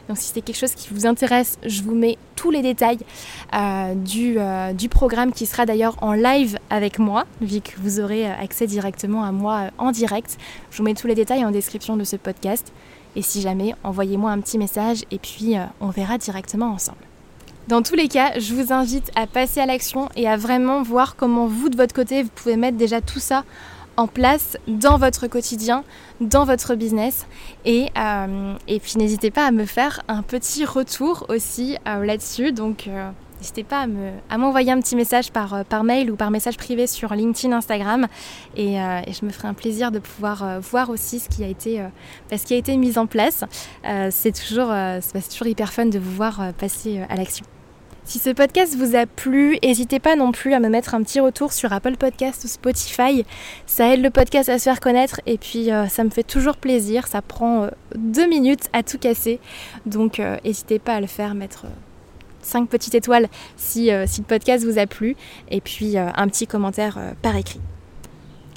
Donc 0.08 0.18
si 0.18 0.32
c'est 0.32 0.40
quelque 0.40 0.58
chose 0.58 0.74
qui 0.74 0.88
vous 0.92 1.06
intéresse, 1.06 1.58
je 1.64 1.82
vous 1.82 1.94
mets 1.94 2.16
tous 2.36 2.50
les 2.50 2.62
détails 2.62 2.98
du, 3.96 4.38
du, 4.74 4.88
programme 4.88 5.32
qui 5.32 5.46
sera 5.46 5.66
d'ailleurs 5.66 5.96
en 6.00 6.12
live 6.12 6.58
avec 6.70 6.98
moi, 6.98 7.24
vu 7.40 7.60
que 7.60 7.72
vous 7.78 7.98
aurez 7.98 8.26
accès 8.26 8.66
directement 8.66 9.24
à 9.24 9.32
moi 9.32 9.70
en 9.78 9.90
direct. 9.90 10.38
Je 10.70 10.78
vous 10.78 10.84
mets 10.84 10.94
tous 10.94 11.08
les 11.08 11.14
détails 11.16 11.44
en 11.44 11.50
description 11.50 11.96
de 11.96 12.04
ce 12.04 12.16
podcast. 12.16 12.72
Et 13.16 13.22
si 13.22 13.40
jamais, 13.40 13.74
envoyez-moi 13.82 14.30
un 14.30 14.40
petit 14.40 14.58
message 14.58 15.04
et 15.10 15.18
puis 15.18 15.56
euh, 15.56 15.64
on 15.80 15.88
verra 15.88 16.18
directement 16.18 16.66
ensemble. 16.66 16.98
Dans 17.66 17.82
tous 17.82 17.96
les 17.96 18.08
cas, 18.08 18.38
je 18.38 18.54
vous 18.54 18.72
invite 18.72 19.10
à 19.16 19.26
passer 19.26 19.60
à 19.60 19.66
l'action 19.66 20.08
et 20.14 20.28
à 20.28 20.36
vraiment 20.36 20.82
voir 20.82 21.16
comment 21.16 21.46
vous, 21.46 21.68
de 21.68 21.76
votre 21.76 21.94
côté, 21.94 22.22
vous 22.22 22.30
pouvez 22.32 22.56
mettre 22.56 22.76
déjà 22.76 23.00
tout 23.00 23.18
ça 23.18 23.44
en 23.96 24.06
place 24.06 24.56
dans 24.68 24.98
votre 24.98 25.26
quotidien, 25.26 25.84
dans 26.20 26.44
votre 26.44 26.74
business. 26.74 27.26
Et, 27.64 27.88
euh, 27.96 28.54
et 28.68 28.80
puis 28.80 28.94
n'hésitez 28.96 29.30
pas 29.30 29.46
à 29.46 29.50
me 29.50 29.64
faire 29.64 30.02
un 30.08 30.22
petit 30.22 30.64
retour 30.64 31.26
aussi 31.28 31.76
euh, 31.86 32.04
là-dessus. 32.04 32.52
Donc 32.52 32.88
N'hésitez 33.40 33.64
pas 33.64 33.86
à 34.30 34.38
m'envoyer 34.38 34.72
un 34.72 34.80
petit 34.80 34.96
message 34.96 35.30
par, 35.30 35.54
euh, 35.54 35.82
mail 35.82 36.10
ou 36.10 36.16
par 36.16 36.30
message 36.30 36.56
privé 36.56 36.86
sur 36.86 37.14
LinkedIn, 37.14 37.54
Instagram. 37.54 38.06
Et, 38.56 38.80
euh, 38.80 39.00
je 39.06 39.24
me 39.26 39.30
ferai 39.30 39.48
un 39.48 39.54
plaisir 39.54 39.92
de 39.92 39.98
pouvoir 39.98 40.42
euh, 40.42 40.58
voir 40.60 40.90
aussi 40.90 41.20
ce 41.20 41.28
qui 41.28 41.44
a 41.44 41.48
été, 41.48 41.84
ce 42.30 42.44
qui 42.44 42.54
a 42.54 42.56
été 42.56 42.76
mis 42.76 42.98
en 42.98 43.06
place. 43.06 43.44
c'est 44.10 44.32
toujours, 44.32 44.72
toujours 45.30 45.46
hyper 45.46 45.72
fun 45.72 45.86
de 45.86 45.98
vous 45.98 46.12
voir 46.12 46.52
passer 46.58 47.02
à 47.08 47.16
l'action. 47.16 47.44
Si 48.06 48.18
ce 48.18 48.30
podcast 48.30 48.74
vous 48.76 48.96
a 48.96 49.04
plu, 49.04 49.58
n'hésitez 49.62 49.98
pas 49.98 50.16
non 50.16 50.32
plus 50.32 50.54
à 50.54 50.60
me 50.60 50.68
mettre 50.68 50.94
un 50.94 51.02
petit 51.02 51.20
retour 51.20 51.52
sur 51.52 51.72
Apple 51.72 51.96
Podcast 51.96 52.44
ou 52.44 52.48
Spotify. 52.48 53.26
Ça 53.66 53.92
aide 53.92 54.00
le 54.00 54.10
podcast 54.10 54.48
à 54.48 54.58
se 54.58 54.64
faire 54.64 54.80
connaître 54.80 55.20
et 55.26 55.36
puis 55.36 55.70
ça 55.90 56.04
me 56.04 56.10
fait 56.10 56.22
toujours 56.22 56.56
plaisir. 56.56 57.08
Ça 57.08 57.20
prend 57.20 57.68
deux 57.96 58.28
minutes 58.28 58.68
à 58.72 58.82
tout 58.82 58.98
casser. 58.98 59.40
Donc 59.84 60.22
n'hésitez 60.44 60.78
pas 60.78 60.94
à 60.94 61.00
le 61.00 61.08
faire, 61.08 61.34
mettre 61.34 61.66
5 62.46 62.68
petites 62.68 62.94
étoiles 62.94 63.28
si, 63.56 63.90
euh, 63.90 64.06
si, 64.06 64.20
le 64.20 64.26
podcast 64.26 64.64
vous 64.64 64.78
a 64.78 64.86
plu, 64.86 65.16
et 65.50 65.60
puis 65.60 65.98
euh, 65.98 66.08
un 66.14 66.28
petit 66.28 66.46
commentaire 66.46 66.96
euh, 66.98 67.12
par 67.20 67.36
écrit. 67.36 67.60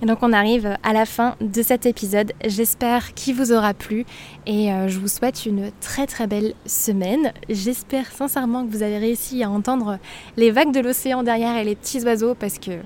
Donc 0.02 0.20
on 0.22 0.32
arrive 0.32 0.78
à 0.84 0.94
la 0.94 1.06
fin 1.06 1.36
de 1.42 1.62
cet 1.62 1.86
épisode. 1.86 2.32
J'espère 2.46 3.14
qu'il 3.14 3.36
vous 3.36 3.52
aura 3.52 3.74
plu 3.74 4.06
et 4.48 4.70
je 4.88 4.98
vous 4.98 5.10
souhaite 5.10 5.46
une 5.46 5.72
très 5.82 6.08
très 6.08 6.26
belle 6.26 6.54
semaine. 6.66 7.34
J'espère 7.50 8.10
sincèrement 8.12 8.66
que 8.66 8.72
vous 8.72 8.82
avez 8.82 8.98
réussi 8.98 9.44
à 9.44 9.50
entendre 9.50 10.00
les 10.38 10.52
vagues 10.52 10.74
de 10.74 10.80
l'océan 10.80 11.22
derrière 11.22 11.58
et 11.58 11.66
les 11.66 11.76
petits 11.76 12.02
oiseaux 12.04 12.34
parce 12.34 12.60
que 12.60 12.80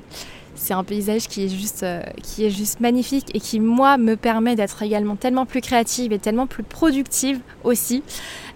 c'est 0.55 0.73
un 0.73 0.83
paysage 0.83 1.27
qui 1.27 1.45
est, 1.45 1.49
juste, 1.49 1.83
euh, 1.83 2.01
qui 2.21 2.45
est 2.45 2.49
juste 2.49 2.79
magnifique 2.79 3.35
et 3.35 3.39
qui, 3.39 3.59
moi, 3.59 3.97
me 3.97 4.15
permet 4.15 4.55
d'être 4.55 4.81
également 4.81 5.15
tellement 5.15 5.45
plus 5.45 5.61
créative 5.61 6.13
et 6.13 6.19
tellement 6.19 6.47
plus 6.47 6.63
productive 6.63 7.39
aussi. 7.63 8.03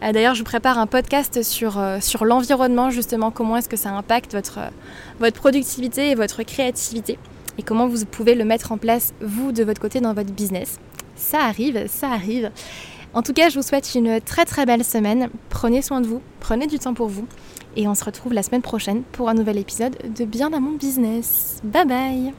Euh, 0.04 0.12
d'ailleurs, 0.12 0.36
je 0.36 0.44
prépare 0.44 0.78
un 0.78 0.88
podcast 0.88 1.44
sur, 1.44 1.80
euh, 1.80 2.00
l'environnement, 2.22 2.92
justement, 2.92 3.32
comment 3.32 3.58
est-ce 3.58 3.70
que 3.70 3.78
ça 3.78 3.90
impacte 3.92 4.34
votre 4.34 4.60
productivité 5.34 6.12
et 6.12 6.16
votre 6.16 6.44
créativité 6.44 7.18
et 7.58 7.64
comment 7.64 7.88
vous 7.88 8.06
pouvez 8.06 8.36
le 8.36 8.46
mettre 8.46 8.72
en 8.72 8.78
place, 8.78 9.14
vous, 9.22 9.52
de 9.52 9.64
votre 9.64 9.82
côté, 9.82 10.00
dans 10.00 10.14
votre 10.14 10.32
business. 10.32 10.80
Ça 11.16 11.40
arrive, 11.40 11.88
ça 11.88 12.10
arrive. 12.10 12.52
En 13.14 13.22
tout 13.22 13.34
cas, 13.34 13.50
je 13.50 13.56
vous 13.56 13.66
souhaite 13.66 13.96
une 13.96 14.22
très 14.22 14.46
très 14.46 14.66
belle 14.66 14.84
semaine. 14.84 15.30
Prenez 15.50 15.82
soin 15.82 16.02
de 16.02 16.08
vous, 16.08 16.22
prenez 16.40 16.68
du 16.68 16.78
temps 16.78 16.94
pour 16.94 17.08
vous. 17.08 17.28
Et 17.76 17.88
on 17.88 17.96
se 17.96 18.04
retrouve 18.04 18.34
la 18.34 18.44
semaine 18.44 18.62
prochaine 18.62 19.04
pour 19.12 19.30
un 19.30 19.34
nouvel 19.34 19.58
épisode 19.58 19.96
de 20.16 20.26
Bien 20.26 20.50
dans 20.50 20.62
mon 20.62 20.74
business. 20.74 21.60
Bye 21.64 21.86
bye 21.86 22.34